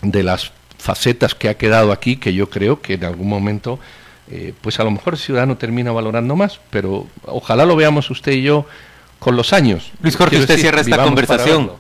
de 0.03 0.23
las 0.23 0.53
facetas 0.83 1.37
que 1.37 1.49
ha 1.49 1.55
quedado 1.55 1.93
aquí 1.93 2.17
que 2.17 2.35
yo 2.35 2.51
creo 2.51 2.83
que 2.83 2.95
en 2.95 3.05
algún 3.05 3.29
momento, 3.29 3.79
eh, 4.31 4.53
pues 4.63 4.81
a 4.81 4.85
lo 4.85 4.91
mejor 4.91 5.15
el 5.15 5.21
ciudadano 5.21 5.57
termina 5.57 5.93
valorando 5.93 6.35
más, 6.35 6.61
pero 6.71 7.07
ojalá 7.25 7.65
lo 7.65 7.77
veamos 7.77 8.11
usted 8.11 8.33
y 8.33 8.43
yo 8.43 8.67
con 9.21 9.37
los 9.37 9.53
años. 9.53 9.93
Luis 10.01 10.17
Jorge, 10.17 10.39
usted 10.39 10.59
cierra 10.59 10.81
esta 10.81 11.05
conversación. 11.05 11.71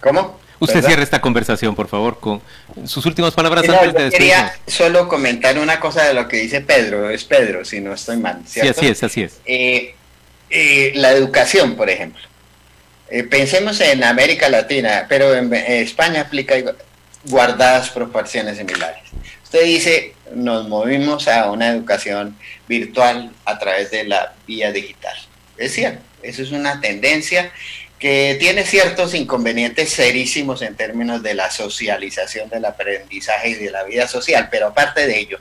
¿Cómo? 0.00 0.40
Usted 0.58 0.84
cierra 0.84 1.02
esta 1.02 1.20
conversación, 1.20 1.76
por 1.76 1.86
favor, 1.86 2.18
con 2.18 2.42
sus 2.86 3.06
últimas 3.06 3.34
palabras 3.34 3.68
antes 3.68 3.94
de 3.94 4.10
Quería 4.10 4.52
solo 4.66 5.06
comentar 5.06 5.58
una 5.58 5.78
cosa 5.78 6.04
de 6.04 6.14
lo 6.14 6.26
que 6.26 6.38
dice 6.38 6.60
Pedro, 6.62 7.08
es 7.08 7.24
Pedro, 7.24 7.64
si 7.64 7.80
no 7.80 7.92
estoy 7.92 8.16
mal. 8.16 8.40
Sí, 8.46 8.60
así 8.60 8.88
es, 8.88 9.02
así 9.04 9.22
es. 9.22 9.40
Eh, 9.44 9.94
eh, 10.50 10.92
la 10.96 11.12
educación, 11.12 11.76
por 11.76 11.88
ejemplo. 11.88 12.22
pensemos 13.30 13.80
en 13.80 14.02
América 14.02 14.48
Latina, 14.48 15.06
pero 15.08 15.34
en, 15.34 15.52
España 15.54 16.22
aplica 16.22 16.56
guardadas 17.28 17.90
proporciones 17.90 18.58
similares. 18.58 19.02
Usted 19.42 19.64
dice, 19.64 20.14
nos 20.34 20.68
movimos 20.68 21.28
a 21.28 21.50
una 21.50 21.68
educación 21.68 22.36
virtual 22.68 23.32
a 23.44 23.58
través 23.58 23.90
de 23.90 24.04
la 24.04 24.34
vía 24.46 24.72
digital. 24.72 25.16
Es 25.56 25.72
cierto, 25.72 26.02
eso 26.22 26.42
es 26.42 26.50
una 26.50 26.80
tendencia 26.80 27.52
que 27.98 28.36
tiene 28.38 28.64
ciertos 28.64 29.14
inconvenientes 29.14 29.90
serísimos 29.90 30.60
en 30.62 30.74
términos 30.74 31.22
de 31.22 31.34
la 31.34 31.50
socialización 31.50 32.50
del 32.50 32.64
aprendizaje 32.64 33.50
y 33.50 33.54
de 33.54 33.70
la 33.70 33.84
vida 33.84 34.06
social, 34.06 34.48
pero 34.50 34.68
aparte 34.68 35.06
de 35.06 35.18
ello, 35.18 35.38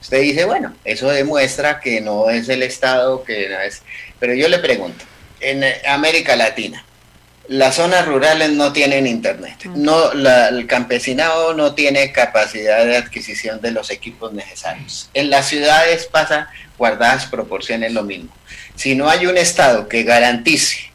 usted 0.00 0.20
dice, 0.20 0.44
bueno, 0.44 0.76
eso 0.84 1.08
demuestra 1.08 1.80
que 1.80 2.00
no 2.00 2.30
es 2.30 2.48
el 2.48 2.62
Estado, 2.62 3.24
que 3.24 3.48
no 3.48 3.58
es... 3.60 3.82
Pero 4.20 4.34
yo 4.34 4.48
le 4.48 4.58
pregunto, 4.58 5.04
en 5.40 5.64
América 5.88 6.36
Latina, 6.36 6.84
las 7.50 7.74
zonas 7.74 8.06
rurales 8.06 8.50
no 8.50 8.72
tienen 8.72 9.08
internet. 9.08 9.64
No, 9.74 10.12
el 10.12 10.68
campesinado 10.68 11.52
no 11.52 11.74
tiene 11.74 12.12
capacidad 12.12 12.84
de 12.86 12.96
adquisición 12.96 13.60
de 13.60 13.72
los 13.72 13.90
equipos 13.90 14.32
necesarios. 14.32 15.10
En 15.14 15.30
las 15.30 15.48
ciudades 15.48 16.06
pasa 16.06 16.48
guardadas 16.78 17.26
proporciones 17.26 17.92
lo 17.92 18.04
mismo. 18.04 18.30
Si 18.76 18.94
no 18.94 19.10
hay 19.10 19.26
un 19.26 19.36
Estado 19.36 19.88
que 19.88 20.04
garantice 20.04 20.92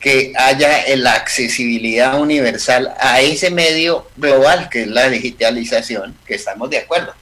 que 0.00 0.32
haya 0.36 0.82
la 0.96 1.14
accesibilidad 1.14 2.20
universal 2.20 2.92
a 2.98 3.20
ese 3.20 3.52
medio 3.52 4.10
global 4.16 4.68
que 4.70 4.82
es 4.82 4.88
la 4.88 5.08
digitalización, 5.08 6.18
que 6.26 6.34
estamos 6.34 6.70
de 6.70 6.78
acuerdo 6.78 7.14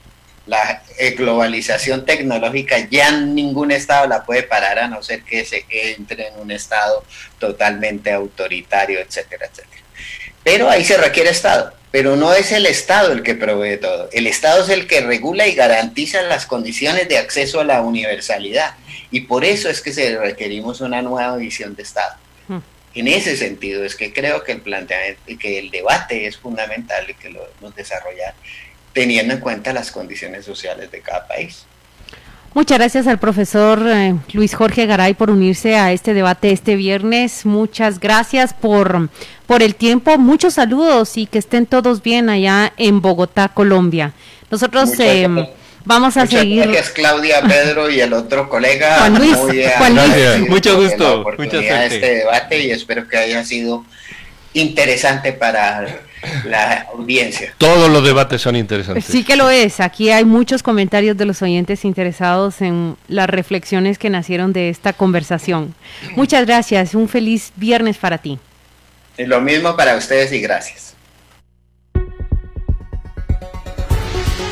la 0.47 0.82
eh, 0.97 1.11
globalización 1.11 2.05
tecnológica 2.05 2.87
ya 2.89 3.11
ningún 3.11 3.71
estado 3.71 4.07
la 4.07 4.23
puede 4.23 4.43
parar 4.43 4.79
a 4.79 4.87
no 4.87 5.01
ser 5.03 5.23
que 5.23 5.45
se 5.45 5.65
entre 5.69 6.27
en 6.27 6.39
un 6.39 6.51
estado 6.51 7.03
totalmente 7.39 8.11
autoritario, 8.11 8.99
etcétera, 8.99 9.47
etcétera. 9.47 9.83
Pero 10.43 10.69
ahí 10.69 10.83
se 10.83 10.97
requiere 10.97 11.29
estado, 11.29 11.73
pero 11.91 12.15
no 12.15 12.33
es 12.33 12.51
el 12.51 12.65
estado 12.65 13.13
el 13.13 13.23
que 13.23 13.33
provee 13.33 13.77
todo. 13.77 14.09
El 14.11 14.27
estado 14.27 14.63
es 14.63 14.69
el 14.69 14.87
que 14.87 15.01
regula 15.01 15.47
y 15.47 15.55
garantiza 15.55 16.21
las 16.23 16.45
condiciones 16.45 17.07
de 17.07 17.17
acceso 17.17 17.61
a 17.61 17.63
la 17.63 17.81
universalidad 17.81 18.75
y 19.09 19.21
por 19.21 19.45
eso 19.45 19.69
es 19.69 19.81
que 19.81 19.93
se 19.93 20.17
requerimos 20.17 20.81
una 20.81 21.01
nueva 21.01 21.37
visión 21.37 21.75
de 21.75 21.83
estado. 21.83 22.15
Hmm. 22.47 22.59
En 22.93 23.07
ese 23.07 23.37
sentido 23.37 23.83
es 23.85 23.95
que 23.95 24.11
creo 24.11 24.43
que 24.43 24.51
el 24.51 24.61
planteamiento 24.61 25.21
que 25.39 25.59
el 25.59 25.71
debate 25.71 26.27
es 26.27 26.37
fundamental 26.37 27.09
y 27.09 27.13
que 27.13 27.29
lo 27.29 27.45
debemos 27.45 27.75
desarrollar 27.75 28.33
teniendo 28.93 29.33
en 29.33 29.39
cuenta 29.39 29.73
las 29.73 29.91
condiciones 29.91 30.45
sociales 30.45 30.91
de 30.91 31.01
cada 31.01 31.27
país. 31.27 31.65
Muchas 32.53 32.77
gracias 32.77 33.07
al 33.07 33.17
profesor 33.17 33.81
eh, 33.87 34.15
Luis 34.31 34.53
Jorge 34.53 34.85
Garay 34.85 35.15
por 35.15 35.31
unirse 35.31 35.75
a 35.75 35.91
este 35.91 36.13
debate 36.13 36.51
este 36.51 36.75
viernes. 36.75 37.47
Muchas 37.47 37.99
gracias 37.99 38.53
por, 38.53 39.09
por 39.47 39.63
el 39.63 39.73
tiempo. 39.73 40.19
Muchos 40.19 40.53
saludos 40.53 41.17
y 41.17 41.25
que 41.25 41.39
estén 41.39 41.65
todos 41.65 42.03
bien 42.03 42.29
allá 42.29 42.71
en 42.77 43.01
Bogotá, 43.01 43.49
Colombia. 43.49 44.13
Nosotros 44.51 44.91
eh, 44.99 45.27
vamos 45.83 46.15
a 46.15 46.27
seguir. 46.27 46.67
Gracias, 46.67 46.91
Claudia, 46.91 47.41
Pedro 47.41 47.89
y 47.89 47.99
el 47.99 48.13
otro 48.13 48.47
colega. 48.47 48.99
Juan 48.99 49.17
Luis. 49.17 49.35
Juan 49.79 49.95
Luis. 49.95 50.49
Mucho 50.49 50.79
gusto. 50.79 51.25
Muchas 51.35 51.91
este 51.91 52.17
debate 52.17 52.59
y 52.59 52.69
espero 52.69 53.07
que 53.07 53.17
haya 53.17 53.43
sido 53.43 53.83
interesante 54.53 55.33
para 55.33 55.87
la 56.45 56.87
audiencia. 56.93 57.53
Todos 57.57 57.89
los 57.89 58.03
debates 58.03 58.41
son 58.41 58.55
interesantes. 58.55 59.05
Sí 59.05 59.23
que 59.23 59.35
lo 59.35 59.49
es. 59.49 59.79
Aquí 59.79 60.09
hay 60.09 60.25
muchos 60.25 60.63
comentarios 60.63 61.17
de 61.17 61.25
los 61.25 61.41
oyentes 61.41 61.85
interesados 61.85 62.61
en 62.61 62.95
las 63.07 63.29
reflexiones 63.29 63.97
que 63.97 64.09
nacieron 64.09 64.53
de 64.53 64.69
esta 64.69 64.93
conversación. 64.93 65.75
Muchas 66.15 66.45
gracias. 66.45 66.95
Un 66.95 67.09
feliz 67.09 67.51
viernes 67.55 67.97
para 67.97 68.17
ti. 68.17 68.39
Y 69.17 69.25
lo 69.25 69.41
mismo 69.41 69.75
para 69.75 69.95
ustedes 69.95 70.31
y 70.31 70.39
gracias. 70.39 70.92